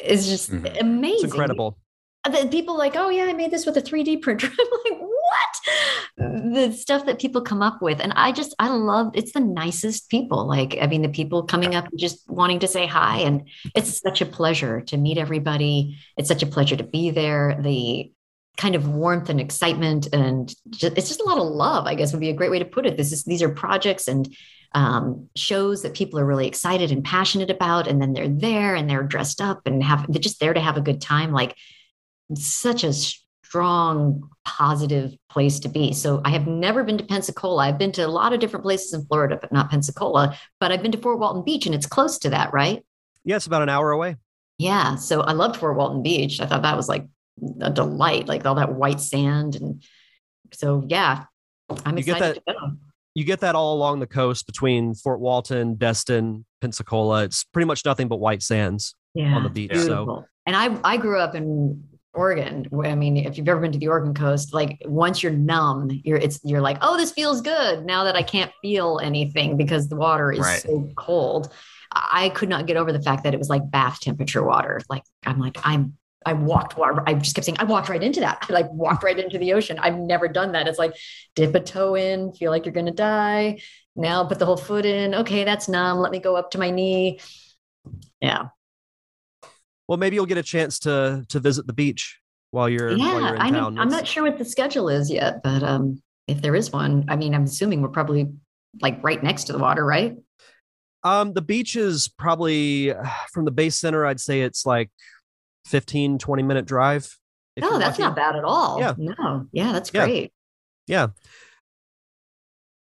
[0.04, 0.80] is just Mhm.
[0.80, 1.14] amazing.
[1.14, 1.76] It's incredible.
[2.24, 4.46] the people like, oh yeah, I made this with a 3D printer.
[4.60, 4.99] I'm like,
[5.30, 6.52] what?
[6.52, 8.00] The stuff that people come up with.
[8.00, 10.46] And I just, I love it's the nicest people.
[10.46, 13.18] Like, I mean, the people coming up just wanting to say hi.
[13.18, 15.98] And it's such a pleasure to meet everybody.
[16.16, 17.58] It's such a pleasure to be there.
[17.60, 18.12] The
[18.56, 22.12] kind of warmth and excitement and just, it's just a lot of love, I guess
[22.12, 22.96] would be a great way to put it.
[22.96, 24.28] This is these are projects and
[24.72, 28.88] um, shows that people are really excited and passionate about, and then they're there and
[28.88, 31.32] they're dressed up and have they're just there to have a good time.
[31.32, 31.56] Like
[32.34, 32.92] such a
[33.50, 38.00] strong positive place to be so i have never been to pensacola i've been to
[38.00, 41.18] a lot of different places in florida but not pensacola but i've been to fort
[41.18, 42.84] walton beach and it's close to that right
[43.24, 44.14] Yeah, it's about an hour away.
[44.58, 47.08] yeah so i loved fort walton beach i thought that was like
[47.60, 49.82] a delight like all that white sand and
[50.52, 51.24] so yeah
[51.84, 52.70] i'm You get excited to go
[53.14, 57.24] You get that all along the coast between Fort Walton, Destin, Pensacola.
[57.24, 59.74] It's pretty much nothing but white sands yeah on the beach.
[59.74, 60.24] So.
[60.46, 61.82] And I I grew up in
[62.12, 62.66] Oregon.
[62.84, 66.16] I mean, if you've ever been to the Oregon coast, like once you're numb, you're
[66.18, 67.84] it's you're like, oh, this feels good.
[67.86, 70.60] Now that I can't feel anything because the water is Right.
[70.60, 71.52] so cold,
[71.92, 74.80] I could not get over the fact that it was like bath temperature water.
[74.88, 75.96] Like I'm like I'm.
[76.26, 77.02] I walked water.
[77.06, 78.44] I just kept saying, I walked right into that.
[78.46, 79.78] I like walked right into the ocean.
[79.78, 80.68] I've never done that.
[80.68, 80.94] It's like
[81.34, 83.62] dip a toe in, feel like you're gonna die.
[83.96, 85.14] Now put the whole foot in.
[85.14, 85.96] Okay, that's numb.
[85.98, 87.20] Let me go up to my knee.
[88.20, 88.48] Yeah.
[89.90, 92.20] Well, maybe you'll get a chance to to visit the beach
[92.52, 93.78] while you're while yeah you're in I know, town.
[93.80, 97.14] i'm not sure what the schedule is yet but um if there is one i
[97.16, 98.28] mean i'm assuming we're probably
[98.80, 100.16] like right next to the water right
[101.02, 104.04] Um, the beach is probably uh, from the Bay Center.
[104.06, 104.90] I'd say it's like
[105.66, 107.16] 15, 20 minute drive.
[107.56, 108.02] if no that's lucky.
[108.02, 108.94] not bad at all Yeah.
[108.96, 110.04] no yeah that's Yeah.
[110.06, 110.32] great
[110.86, 111.08] Yeah.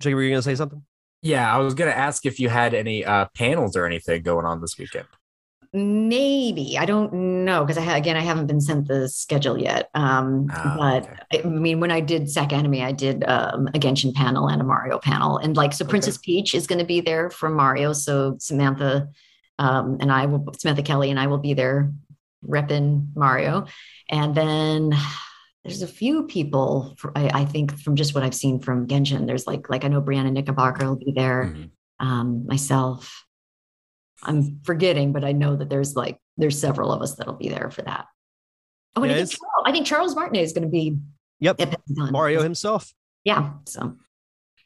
[0.01, 0.83] Jake, were you going to say something?
[1.23, 4.61] Yeah, I was gonna ask if you had any uh, panels or anything going on
[4.61, 5.09] this weekend.
[5.77, 9.91] Maybe i don't know because i ha- again i haven't been sent the schedule yet
[9.95, 11.03] um Ah, but
[11.35, 11.43] okay.
[11.45, 14.65] I mean, when I did SAC Anime, I did um, a Genshin panel and a
[14.65, 17.93] Mario panel, and like so, Princess Peach is going to be there from Mario.
[17.93, 19.09] So Samantha
[19.59, 21.93] um, and I will, Samantha Kelly and I will be there
[22.47, 23.67] repping Mario,
[24.09, 24.95] and then
[25.65, 29.27] there's a few people for, I, I think from just what I've seen from Genshin.
[29.27, 31.71] There's like like I know Brianna Knickerbocker will be there, Mhm.
[31.99, 33.25] um, myself.
[34.23, 37.71] I'm forgetting, but I know that there's like there's several of us that'll be there
[37.71, 38.07] for that.
[38.95, 40.97] Oh, and Yeah, I, think Charles, I think Charles Martinet is going to be
[41.41, 41.61] Yep.
[41.61, 42.93] at Mario himself.
[43.25, 43.53] Yeah.
[43.67, 43.97] So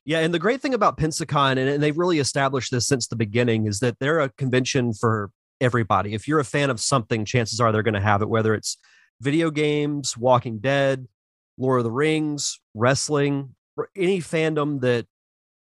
[0.05, 3.16] Yeah, and the great thing about Pensacon, and, and they've really established this since the
[3.16, 5.30] beginning, is that they're a convention for
[5.61, 6.14] everybody.
[6.14, 8.78] If you're a fan of something, chances are they're going to have it, whether it's
[9.20, 11.07] video games, Walking Dead,
[11.59, 15.07] Lord of the Rings, wrestling, or any fandom that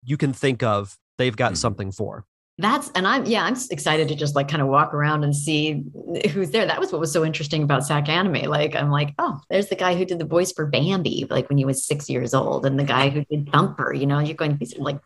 [0.05, 1.57] you can think of, they've got Mhm.
[1.57, 2.25] something for.
[2.61, 5.85] That's and I'm yeah I'm excited to just like kind of walk around and see
[6.31, 6.67] who's there.
[6.67, 8.51] That was what was so interesting about SAC Anime.
[8.51, 11.59] Like I'm like, oh, there's the guy who did the voice for Bambi, like when
[11.59, 13.93] he was six years old, and the guy who did Thumper.
[13.93, 15.01] You know, you're going these are like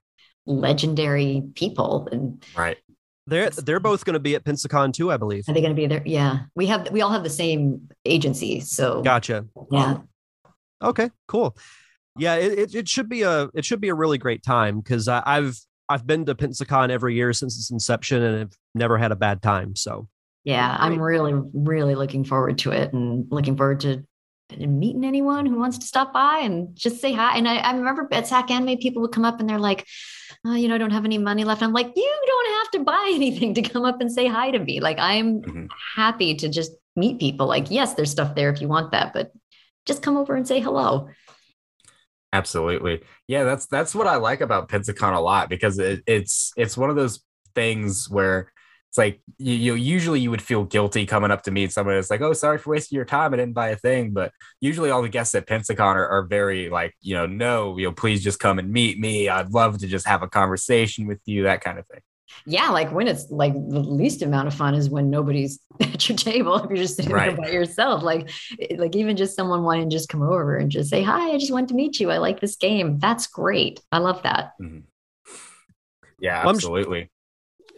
[0.46, 2.78] legendary people, and Right.
[3.26, 5.44] They're they're both going to be at Pensacon too, I believe.
[5.48, 6.03] are they going to be there?
[6.05, 9.46] Yeah, we have we all have the same agency, so Gotcha.
[9.70, 9.98] yeah.
[10.82, 11.57] Okay, cool.
[12.18, 15.07] Yeah, it, it, it should be a it should be a really great time because
[15.07, 15.57] I've
[15.89, 19.43] I've been to Pensacon every year since its inception and have never had a bad
[19.43, 19.76] time.
[19.76, 20.09] So
[20.45, 24.05] Yeah, I'm really, really looking forward to it and looking forward to
[24.59, 27.37] meeting anyone who wants to stop by and just say hi.
[27.39, 29.87] And I, I remember at SAC Anime, people would come up and they're like,
[30.45, 31.62] oh, you know, I don't have any money left.
[31.62, 34.59] I'm like, you don't have to buy anything to come up and say hi to
[34.59, 34.80] me.
[34.80, 35.68] Like, I'm Mhm.
[35.97, 37.47] happy to just meet people.
[37.47, 39.33] Like, yes, there's stuff there if you want that, but
[39.87, 41.09] just come over and say hello.
[42.33, 43.03] Absolutely.
[43.28, 46.89] Yeah, that's that's what I like about Pensacon a lot because it, it's it's one
[46.89, 47.20] of those
[47.55, 48.51] things where
[48.89, 52.11] it's like you, you usually you would feel guilty coming up to meet someone that's
[52.11, 53.35] like, oh, sorry for wasting your time.
[53.35, 54.12] I didn't buy a thing.
[54.12, 57.87] But usually all the guests at Pensacon are, are very like, you know, no, you
[57.87, 59.28] know, please just come and meet me.
[59.28, 62.01] I'd love to just have a conversation with you, that kind of thing.
[62.47, 66.16] Yeah, like when it's like the least amount of fun is when nobody's at your
[66.18, 66.57] table.
[66.57, 67.35] If you're just sitting Right.
[67.37, 68.30] there by yourself, like
[68.76, 71.30] like even just someone wanting to just come over and just say hi.
[71.30, 72.11] I just want to meet you.
[72.11, 72.99] I like this game.
[72.99, 73.80] That's great.
[73.93, 74.53] I love that.
[74.61, 74.80] Mm-hmm.
[76.20, 77.11] Yeah, Well, I'm- absolutely.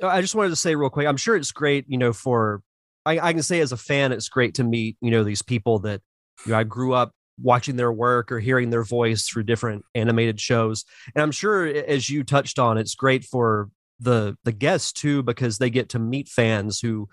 [0.03, 1.07] Oh, I just wanted to say real quick.
[1.07, 2.63] I'm sure it's great, you know, for
[3.07, 5.79] I, I can say as a fan, it's great to meet, you know, these people
[5.81, 6.01] that
[6.45, 10.41] you know I grew up watching their work or hearing their voice through different animated
[10.41, 10.85] shows.
[11.15, 13.69] And I'm sure as you touched on, it's great for
[14.01, 17.09] the the guests too, because they get to meet fans who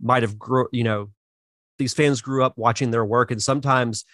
[0.00, 1.10] might have grew, you know,
[1.78, 4.04] these fans grew up watching their work and sometimes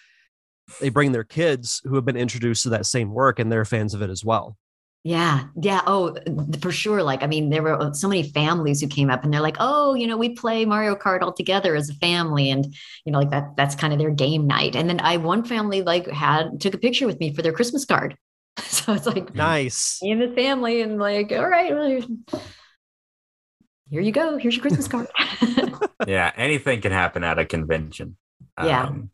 [0.81, 3.95] they bring their kids who have been introduced to that same work and they're fans
[3.95, 4.57] of it as well.
[5.05, 5.47] Yeah.
[5.61, 5.81] Yeah.
[5.85, 6.17] Oh,
[6.61, 7.03] for sure.
[7.03, 9.57] Like, I mean, there were uh, so many families who came up and they're like,
[9.59, 12.51] oh, you know, we play Mario Kart all together as a family.
[12.51, 12.73] And,
[13.05, 14.77] you know, like that, that's kind of their game night.
[14.77, 17.85] And then I, one family like had, took a picture with me for their Christmas
[17.85, 18.17] card.
[18.63, 20.01] So it's like Nice.
[20.03, 22.01] me and the family and like, all right, well,
[23.91, 24.39] here you go.
[24.39, 25.07] Here's your Christmas card.
[26.07, 28.17] yeah, anything can happen at a convention.
[28.63, 28.85] Yeah.
[28.85, 29.11] Um,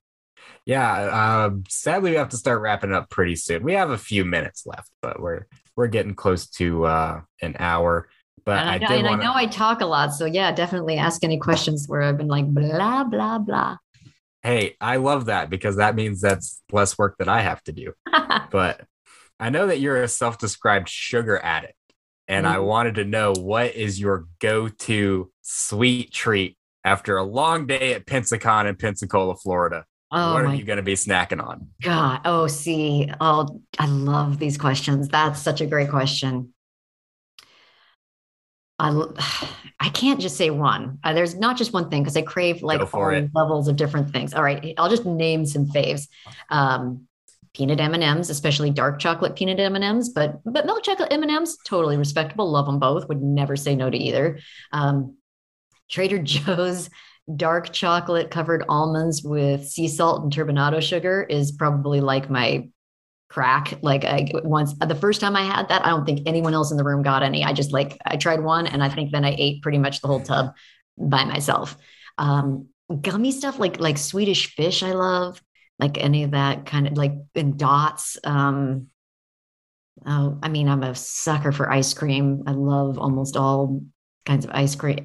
[0.65, 1.45] yeah.
[1.45, 3.63] Um, sadly, we have to start wrapping up pretty soon.
[3.65, 8.09] We have a few minutes left, but we're we're getting close to uh, an hour.
[8.45, 10.15] But and I, I, know- did and I know I talk a lot.
[10.15, 13.77] So yeah, definitely ask any questions where I've been like, blah, blah, blah.
[14.43, 17.93] Hey, I love that because that means that's less work that I have to do.
[18.51, 18.81] But
[19.41, 21.75] I know that you're a self-described sugar addict,
[22.27, 22.65] and I Mhm.
[22.67, 28.67] wanted to know what is your go-to sweet treat after a long day at Pensacon
[28.67, 29.85] in Pensacola, Florida.
[30.11, 31.69] oh what are you going to be snacking on?
[31.83, 32.23] God.
[32.25, 33.11] Oh, see.
[33.21, 35.09] Oh, I love these questions.
[35.09, 36.55] That's such a great question.
[38.79, 38.91] I,
[39.81, 40.99] I can't just say one.
[41.05, 43.31] Uh, there's not just one thing because I crave like all it.
[43.35, 44.33] levels of different things.
[44.35, 46.09] All right, I'll just name some faves.
[46.49, 47.08] Um,
[47.59, 52.51] peanut M&Ms, especially dark chocolate peanut M&Ms, but but milk chocolate M&Ms totally respectable.
[52.51, 53.09] Love them both.
[53.09, 54.39] Would never say no to either.
[54.73, 55.17] Um,
[55.91, 56.89] Trader Joe's
[57.35, 62.69] dark chocolate covered almonds with sea salt and turbinado sugar is probably like my
[63.29, 63.75] crack.
[63.83, 66.77] Like I once the first time I had that, I don't think anyone else in
[66.77, 67.45] the room got any.
[67.45, 70.07] I just like I tried one and I think then I ate pretty much the
[70.07, 70.55] whole tub
[70.97, 71.77] by myself.
[72.19, 72.69] Um,
[73.01, 75.43] gummy stuff like like Swedish fish, I love
[75.79, 78.19] like any of that kind of like in dots.
[78.25, 78.89] Um,
[80.07, 82.45] oh, I mean, I'm a sucker for ice cream.
[82.47, 83.83] I love almost all
[84.27, 84.99] kinds of ice cream.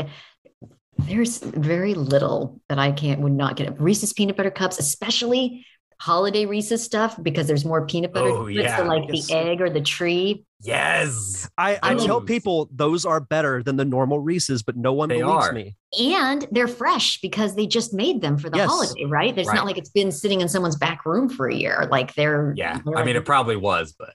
[0.97, 3.80] There's very little that I can't would not get.
[3.80, 5.65] Reese's peanut butter cups, especially
[5.99, 8.29] holiday Reese's stuff, because there's more peanut butter.
[8.29, 8.77] Oh, yeah.
[8.77, 9.27] So like Yes.
[9.27, 10.45] the egg or the tree.
[10.61, 11.49] Yes.
[11.57, 14.93] I, I I tell mean- people those are better than the normal Reese's, but no
[14.93, 15.51] one They believes are.
[15.53, 15.75] me.
[15.99, 18.69] And they're fresh because they just made them for the Yes.
[18.69, 19.37] holiday, right?
[19.37, 19.55] It's Right.
[19.55, 21.87] not like it's been sitting in someone's back room for a year.
[21.91, 22.79] Like they're Yeah.
[22.85, 24.13] they're I mean, it probably was, but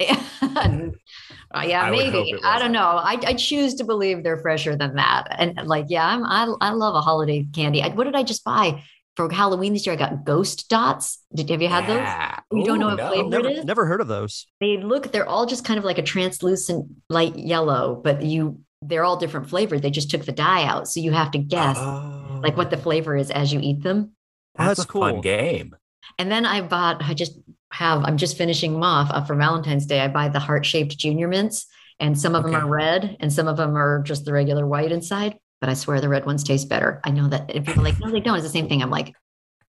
[0.00, 0.16] Uh,
[1.64, 2.30] yeah, I maybe.
[2.30, 2.80] it I don't know.
[3.02, 5.28] I, I choose to believe they're fresher than that.
[5.38, 7.82] And like, yeah, I'm, I I love a holiday candy.
[7.82, 8.82] I, what did I just buy
[9.16, 9.94] for Halloween this year?
[9.94, 11.18] I got ghost dots.
[11.34, 11.98] Did have you had those?
[11.98, 12.38] Yeah.
[12.52, 13.64] You don't know Ooh, what flavor Never, it is?
[13.64, 14.46] never heard of those.
[14.60, 15.12] They look.
[15.12, 19.48] They're all just kind of like a translucent light yellow, but you they're all different
[19.48, 19.82] flavored.
[19.82, 23.16] They just took the dye out, so you have to guess like what the flavor
[23.16, 24.12] is as you eat them.
[24.58, 25.22] Oh, That's, that's a fun cool.
[25.22, 25.76] game.
[26.18, 27.38] And then I bought, I just
[27.72, 30.00] have, I'm just finishing them off uh, for Valentine's Day.
[30.00, 31.66] I buy the heart shaped junior mints,
[32.00, 34.92] and some of them are red and some of them are just the regular white
[34.92, 35.38] inside.
[35.62, 37.00] But I swear the red ones taste better.
[37.04, 38.82] I know that if people are like, no, they don't, it's the same thing.
[38.82, 39.14] I'm like,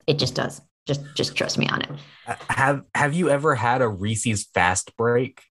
[0.06, 0.62] it just does.
[0.86, 1.90] Just, just trust me on it.
[2.28, 5.42] Uh, Have Have you ever had a Reese's Fast Break?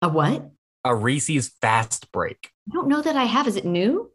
[0.00, 0.50] A what?
[0.82, 2.50] A Reese's Fast Break.
[2.70, 3.46] I don't know that I have.
[3.46, 4.10] Is it new?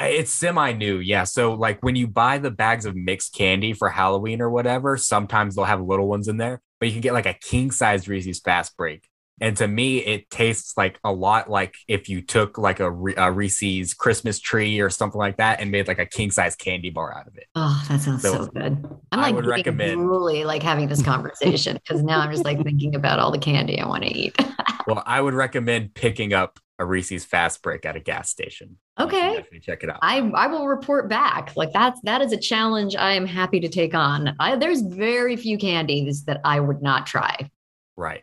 [0.00, 1.24] Uh, It's semi new, yeah.
[1.24, 5.56] So like when you buy the bags of mixed candy for Halloween or whatever, sometimes
[5.56, 8.38] they'll have little ones in there, but you can get like a king size Reese's
[8.38, 9.08] Fast Break.
[9.40, 13.30] And to me, it tastes like a lot like if you took like a, a
[13.32, 17.16] Reese's Christmas tree or something like that and made like a king size candy bar
[17.16, 17.46] out of it.
[17.54, 18.84] Oh, that sounds so, So, good.
[19.12, 22.62] I'm I like would recommend- drooly, like having this conversation because now I'm just like
[22.62, 24.34] thinking about all the candy I want to eat.
[24.86, 28.78] Well, I would recommend picking up a Reese's Fast Break at a gas station.
[28.98, 29.44] Okay.
[29.60, 29.98] check it out.
[30.00, 31.52] I I will report back.
[31.56, 34.34] Like that's that is a challenge I am happy to take on.
[34.40, 37.50] I, there's very few candies that I would not try.
[37.98, 38.22] Right.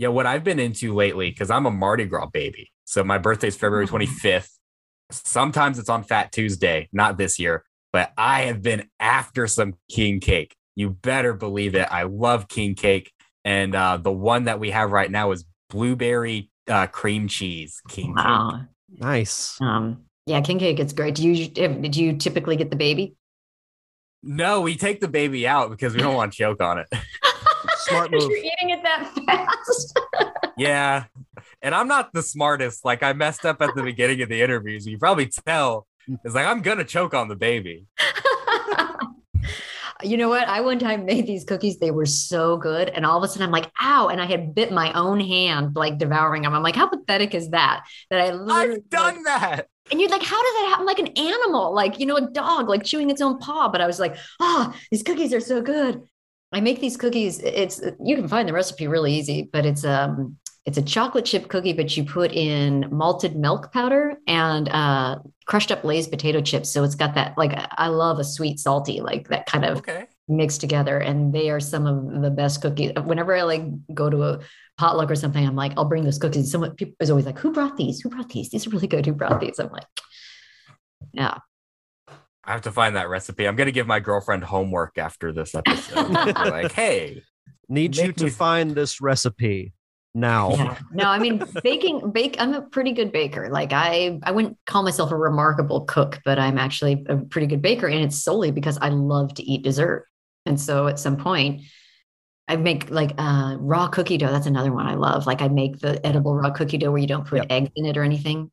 [0.00, 2.72] Yeah, what I've been into lately, because I'm a Mardi Gras baby.
[2.86, 3.88] So my birthday's February Oh.
[3.92, 4.48] 25th.
[5.10, 10.18] Sometimes it's on Fat Tuesday, not this year, but I have been after some king
[10.18, 10.56] cake.
[10.74, 11.86] You better believe it.
[11.90, 13.12] I love king cake.
[13.44, 18.14] And uh, the one that we have right now is blueberry uh, cream cheese king
[18.16, 18.24] cake.
[18.24, 18.62] Wow.
[18.88, 19.60] Nice.
[19.60, 20.04] Um.
[20.24, 20.80] Yeah, king cake.
[20.80, 21.14] It's great.
[21.14, 23.16] Do you did you typically get the baby?
[24.22, 26.88] No, we take the baby out because we don't want to choke on it.
[27.88, 28.22] Smart move.
[28.22, 29.98] You're eating it that fast.
[30.56, 31.04] yeah.
[31.62, 32.84] and I'm not the smartest.
[32.84, 34.86] Like I messed up at the beginning of the interviews.
[34.86, 35.86] You probably tell.
[36.24, 37.86] It's like I'm gonna choke on the baby.
[40.02, 40.48] you know what?
[40.48, 41.78] I one time made these cookies.
[41.78, 42.88] They were so good.
[42.88, 44.08] And all of a sudden I'm like, ow.
[44.08, 46.54] And I had bit my own hand, like devouring them.
[46.54, 47.84] I'm like, how pathetic is that?
[48.10, 49.66] That I literally I've done that.
[49.90, 50.86] And you're like, how does that happen?
[50.86, 53.68] Like an animal, like, you know, a dog, like chewing its own paw.
[53.68, 56.02] But I was like, oh, these cookies are so good.
[56.52, 57.38] I make these cookies.
[57.40, 60.36] It's you can find the recipe really easy, but it's um
[60.66, 65.72] it's a chocolate chip cookie, but you put in malted milk powder and uh, crushed
[65.72, 66.70] up Lay's potato chips.
[66.70, 70.06] So it's got that like I love a sweet salty like that kind of Okay.
[70.28, 72.92] mixed together, and they are some of the best cookies.
[73.04, 73.62] Whenever I like
[73.94, 74.40] go to a
[74.76, 76.50] potluck or something, I'm like, I'll bring those cookies.
[76.52, 78.00] Someone people is always like, who brought these?
[78.00, 78.50] Who brought these?
[78.50, 79.06] These are really good.
[79.06, 79.58] Who brought these?
[79.58, 79.86] I'm like,
[81.12, 81.38] yeah.
[82.44, 83.46] I have to find that recipe.
[83.46, 86.08] I'm gonna give my girlfriend homework after this episode.
[86.08, 87.22] Be like, hey,
[87.68, 89.72] Need you to me- find this recipe
[90.14, 90.50] now.
[90.50, 90.78] Yeah.
[90.92, 92.10] No, I mean baking.
[92.10, 92.34] Bake.
[92.40, 93.48] I'm a pretty good baker.
[93.50, 97.62] Like I, I wouldn't call myself a remarkable cook, but I'm actually a pretty good
[97.62, 100.06] baker, and it's solely because I love to eat dessert.
[100.46, 101.62] And so at some point,
[102.48, 104.32] I make like uh, raw cookie dough.
[104.32, 105.26] That's another one I love.
[105.26, 107.46] Like I make the edible raw cookie dough where you don't put Yep.
[107.50, 108.50] eggs in it or anything.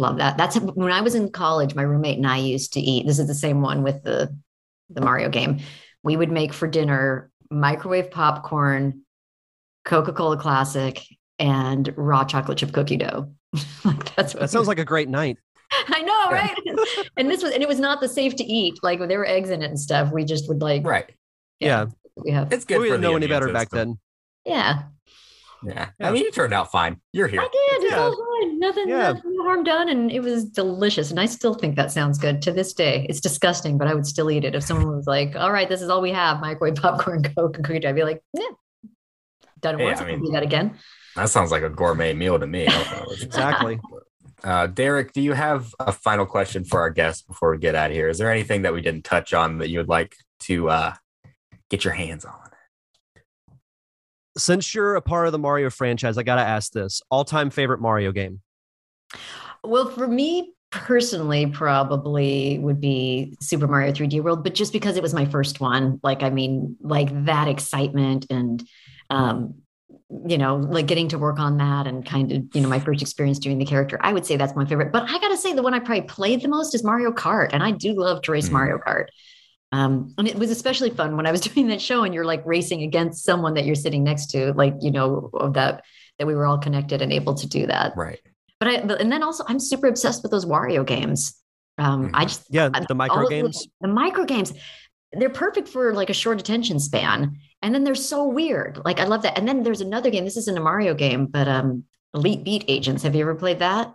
[0.00, 0.38] Love that.
[0.38, 1.74] That's when I was in college.
[1.74, 3.06] My roommate and I used to eat.
[3.06, 4.34] This is the same one with the
[4.88, 5.60] the Mario game.
[6.02, 9.02] We would make for dinner microwave popcorn,
[9.84, 11.02] Coca Cola Classic,
[11.38, 13.30] and raw chocolate chip cookie dough.
[13.84, 15.36] like that's what That sounds like a great night.
[15.88, 16.56] I know, right?
[17.18, 18.78] and this was, and it was not the safe to eat.
[18.82, 20.10] Like there were eggs in it and stuff.
[20.10, 21.10] We just would like, right.
[21.60, 21.86] Yeah.
[22.16, 22.80] we have, It's good.
[22.80, 23.98] we didn't know any immune better back then.
[24.46, 24.84] yeah.
[25.64, 25.90] Yeah.
[26.00, 26.08] Yeah.
[26.08, 27.00] I mean, you turned out fine.
[27.12, 27.40] You're here.
[27.40, 27.84] I did.
[27.84, 27.98] It's Yeah.
[28.00, 28.58] all fine.
[28.58, 29.12] Nothing, Yeah.
[29.12, 31.10] nothing no harm done, and it was delicious.
[31.10, 33.06] And I still think that sounds good to this day.
[33.08, 35.82] It's disgusting, but I would still eat it if someone was like, "All right, this
[35.82, 38.44] is all we have: microwave popcorn, Coke, and cookie dough." I'd be like, "Yeah,
[39.60, 40.00] done it Yeah, once.
[40.00, 40.76] I I can mean- do that again."
[41.16, 42.66] That sounds like a gourmet meal to me.
[42.66, 43.80] I don't know what- Exactly.
[44.44, 47.90] Uh, Derek, do you have a final question for our guest before we get out
[47.90, 48.08] of here?
[48.08, 50.94] Is there anything that we didn't touch on that you would like to uh,
[51.68, 52.49] get your hands on?
[54.40, 57.50] Since you're a part of the Mario franchise, I got to ask this all time
[57.50, 58.40] favorite Mario game.
[59.62, 65.02] Well, for me personally, probably would be Super Mario 3D World, but just because it
[65.02, 68.66] was my first one, like, I mean, like that excitement and,
[69.10, 69.54] um,
[70.26, 73.02] you know, like getting to work on that and kind of, you know, my first
[73.02, 74.92] experience doing the character, I would say that's my favorite.
[74.92, 77.50] But I got to say, the one I probably played the most is Mario Kart.
[77.52, 78.52] And I do love to race Mm.
[78.52, 79.06] Mario Kart.
[79.72, 82.42] Um, and it was especially fun when I was doing that show and you're like
[82.44, 85.84] racing against someone that you're sitting next to, like, you know, of that,
[86.18, 88.20] that we were all connected and able to do that Right.
[88.58, 91.34] but I but, and then also I'm super obsessed with those Wario games.
[91.78, 93.58] Um, I just Yeah, the micro games.
[93.80, 94.52] the, the micro games,
[95.12, 98.80] they're perfect for like a short attention span, and then they're so weird.
[98.84, 99.38] Like I love that.
[99.38, 100.24] And then there's another game.
[100.24, 103.02] This isn't a Mario game, but um, Elite Beat Agents.
[103.04, 103.94] Have you ever played that?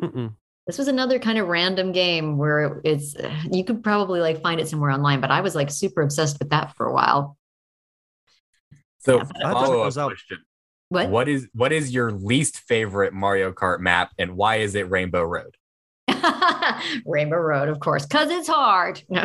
[0.00, 0.34] Mm-mm.
[0.66, 3.14] This was another kind of random game where it's
[3.50, 6.50] you could probably like find it somewhere online, but I was like super obsessed with
[6.50, 7.36] that for a while.
[9.00, 10.38] So, Yeah, but- I thought it follow up question:
[10.88, 11.10] What?
[11.10, 15.22] What is what is your least favorite Mario Kart map, and why is it Rainbow
[15.22, 15.56] Road?
[17.06, 19.02] Rainbow Road, of course, because it's hard.
[19.08, 19.24] No.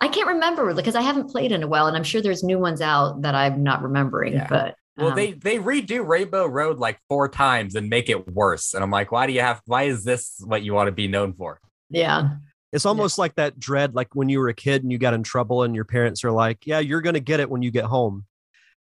[0.00, 2.58] I can't remember because I haven't played in a while, and I'm sure there's new
[2.58, 4.32] ones out that I'm not remembering.
[4.32, 4.48] Yeah.
[4.48, 8.74] But Well, um, they they redo Rainbow Road like four times and make it worse,
[8.74, 9.60] and I'm like, why do you have?
[9.66, 11.60] Why is this what you want to be known for?
[11.88, 12.36] yeah,
[12.72, 15.22] It's almost like that dread, like when you were a kid and you got in
[15.22, 18.26] trouble, and your parents are like, "Yeah, you're gonna get it when you get home."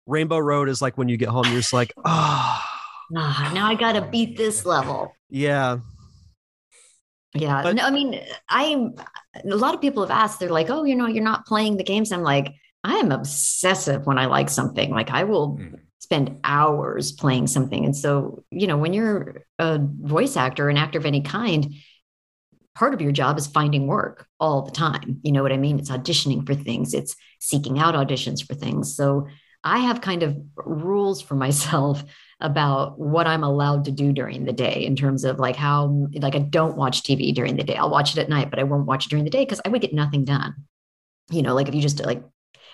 [0.05, 2.67] Rainbow Road is like when you get home, you're just like, "Ah,
[3.17, 5.13] Ah, now I got to beat this level.
[5.29, 5.79] yeah."
[7.33, 8.95] Yeah, But- no, I mean, I'm.
[9.49, 10.39] A lot of people have asked.
[10.41, 12.53] They're like, "Oh, you know, you're not playing the games." I'm like,
[12.83, 14.91] I am obsessive when I like something.
[14.91, 15.79] Like I will Mhm.
[16.11, 17.85] Spend hours playing something.
[17.85, 21.73] And so, you know, when you're a voice actor, an actor of any kind,
[22.75, 25.21] part of your job is finding work all the time.
[25.23, 25.79] You know what I mean?
[25.79, 28.93] It's auditioning for things, it's seeking out auditions for things.
[28.93, 29.29] So
[29.63, 32.03] I have kind of rules for myself
[32.41, 36.35] about what I'm allowed to do during the day in terms of like how, like,
[36.35, 37.77] I don't watch TV during the day.
[37.77, 39.69] I'll watch it at night, but I won't watch it during the day because I
[39.69, 40.55] would get nothing done.
[41.29, 42.21] You know, like if you just like,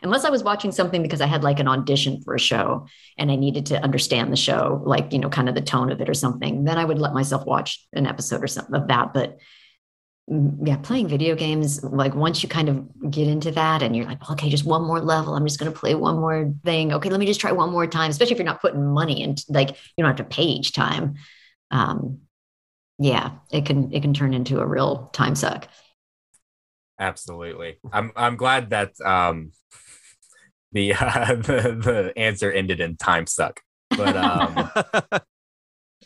[0.01, 2.87] unless I was watching something because I had like an audition for a show
[3.17, 6.01] and I needed to understand the show, like, you know, kind of the tone of
[6.01, 9.13] it or something, then I would let myself watch an episode or something of that.
[9.13, 9.37] But
[10.29, 14.05] mm, yeah, playing video games, like once you kind of get into that and you're
[14.05, 15.35] like, okay, just one more level.
[15.35, 16.93] I'm just going to play one more thing.
[16.93, 19.43] Okay, let me just try one more time, especially if you're not putting money into
[19.49, 21.15] like, you don't have to pay each time.
[21.71, 22.19] Um,
[22.99, 25.67] yeah, it can, it can turn into a real time suck.
[26.99, 27.77] Absolutely.
[27.93, 29.51] I'm I'm glad that um
[30.77, 33.61] the uh, the the answer ended in time suck.
[33.89, 34.71] But um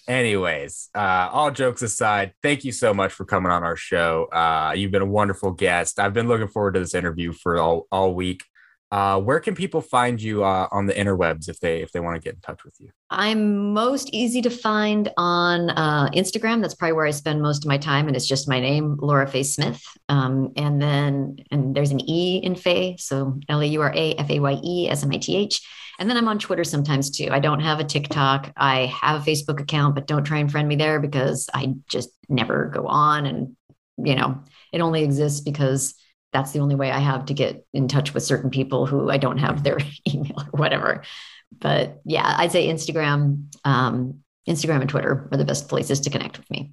[0.07, 4.25] Anyways, uh, all jokes aside, thank you so much for coming on our show.
[4.25, 5.99] Uh, you've been a wonderful guest.
[5.99, 8.43] I've been looking forward to this interview for all, all week.
[8.91, 12.15] Uh, where can people find you uh, on the interwebs if they if they want
[12.15, 12.89] to get in touch with you?
[13.09, 16.61] I'm most easy to find on uh, Instagram.
[16.61, 19.27] That's probably where I spend most of my time, and it's just my name, Laura
[19.27, 19.81] Faye Smith.
[20.09, 24.13] Um, and then and there's an E in Faye, so L A U R A
[24.15, 25.65] F A Y E S M I T H.
[25.97, 27.29] And then I'm on Twitter sometimes too.
[27.31, 28.51] I don't have a TikTok.
[28.57, 32.09] I have a Facebook account, but don't try and friend me there because I just
[32.27, 33.55] never go on, and
[33.97, 35.95] you know it only exists because
[36.33, 39.17] that's the only way I have to get in touch with certain people who I
[39.17, 39.77] don't have their
[40.13, 41.03] email or whatever.
[41.59, 46.37] But yeah, I'd say Instagram, um, Instagram and Twitter are the best places to connect
[46.37, 46.71] with me.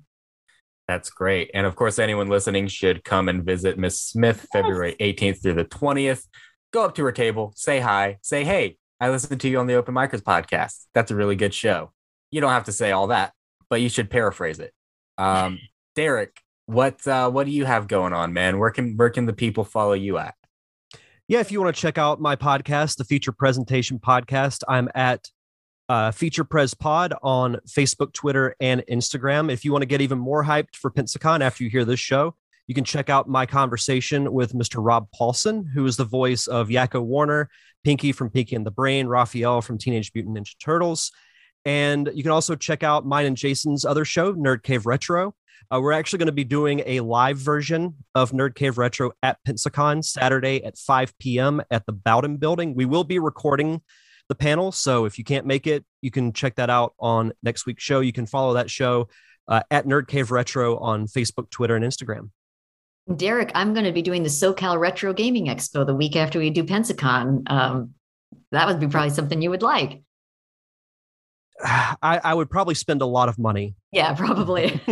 [0.87, 1.51] That's great.
[1.53, 5.65] And of course, anyone listening should come and visit Miss Smith February 18th through the
[5.65, 6.27] 20th.
[6.73, 9.75] Go up to her table, say hi, say, hey, I listened to you on the
[9.75, 10.87] Open Micers podcast.
[10.95, 11.93] That's a really good show.
[12.31, 13.33] You don't have to say all that,
[13.69, 14.73] but you should paraphrase it.
[15.19, 15.59] Um,
[15.95, 18.59] Derek, what uh, what do you have going on, man?
[18.59, 20.35] Where can where can the people follow you at?
[21.27, 25.29] Yeah, if you want to check out my podcast, the Feature Presentation Podcast, I'm at
[25.89, 29.51] uh, Feature Pres Pod on Facebook, Twitter, and Instagram.
[29.51, 32.35] If you want to get even more hyped for Pensacon after you hear this show,
[32.66, 34.77] you can check out my conversation with Mr.
[34.79, 37.49] Rob Paulsen, who is the voice of Yakko Warner,
[37.83, 41.12] Pinky from Pinky and the Brain, Raphael from Teenage Mutant Ninja Turtles.
[41.65, 45.35] And you can also check out mine and Jason's other show, Nerd Cave Retro.
[45.71, 49.39] Uh, we're actually going to be doing a live version of Nerd Cave Retro at
[49.47, 51.61] Pensacon Saturday at 5 p.m.
[51.71, 52.75] at the Bowden Building.
[52.75, 53.83] We will be recording
[54.29, 57.67] the panel, so if you can't make it, you can check that out on next
[57.67, 58.01] week's show.
[58.01, 59.09] You can follow that show
[59.47, 62.31] uh, at Nerd Cave Retro on Facebook, Twitter, and Instagram.
[63.15, 66.51] Derek, I'm going to be doing the SoCal Retro Gaming Expo the week after we
[66.51, 67.51] do Pensacon.
[67.51, 67.95] Um,
[68.53, 70.03] that would be probably something you would like.
[71.65, 73.75] I, I would probably spend a lot of money.
[73.93, 74.81] Yeah, probably.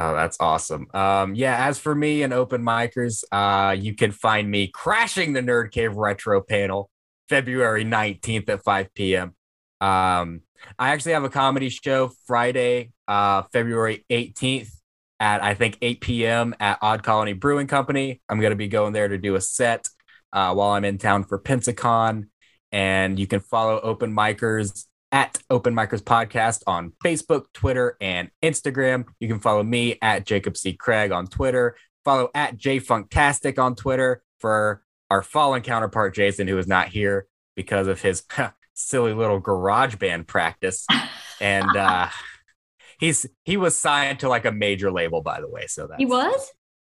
[0.00, 0.86] Oh, that's awesome.
[0.94, 5.40] Um, yeah, as for me and open micers, uh, you can find me crashing the
[5.40, 6.88] Nerd Cave Retro panel
[7.28, 9.34] February 19th at 5 p.m.
[9.80, 10.42] Um,
[10.78, 14.70] I actually have a comedy show Friday, uh, February 18th
[15.18, 16.54] at I think 8 p.m.
[16.60, 18.20] at Odd Colony Brewing Company.
[18.28, 19.88] I'm going to be going there to do a set
[20.32, 22.28] uh, while I'm in town for Pensacon.
[22.72, 29.06] And you can follow Open Micers at Open Micers Podcast on Facebook, Twitter, and Instagram.
[29.20, 30.74] You can follow me at Jacob C.
[30.74, 31.76] Craig on Twitter.
[32.04, 37.86] Follow at JFunktastic on Twitter for our fallen counterpart, Jason, who is not here because
[37.86, 38.22] of his
[38.74, 40.86] silly little garage band practice.
[41.40, 42.08] And uh,
[43.00, 45.66] he's he was signed to like a major label, by the way.
[45.68, 46.52] So that he was.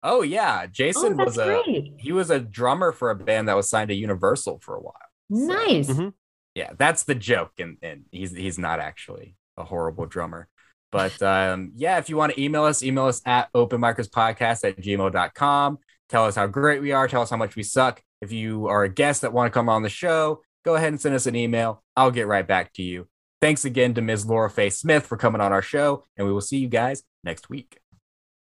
[0.03, 1.93] Oh yeah, Jason Oh, was a great.
[1.99, 4.95] he was a drummer for a band that was signed to Universal for a while.
[5.31, 5.89] Nice.
[5.89, 6.13] Mhm.
[6.55, 10.49] Yeah, that's the joke, and and he's he's not actually a horrible drummer.
[10.91, 15.79] But um, yeah, if you want to email us, email us at openmicerspodcast at gmail.com.
[16.09, 17.07] Tell us how great we are.
[17.07, 18.03] Tell us how much we suck.
[18.23, 21.01] If you are a guest that want to come on the show, go ahead and
[21.01, 21.83] send us an email.
[21.95, 23.07] I'll get right back to you.
[23.41, 24.27] Thanks again to Ms.
[24.27, 27.49] Laura Faye Smith for coming on our show, and we will see you guys next
[27.51, 27.79] week.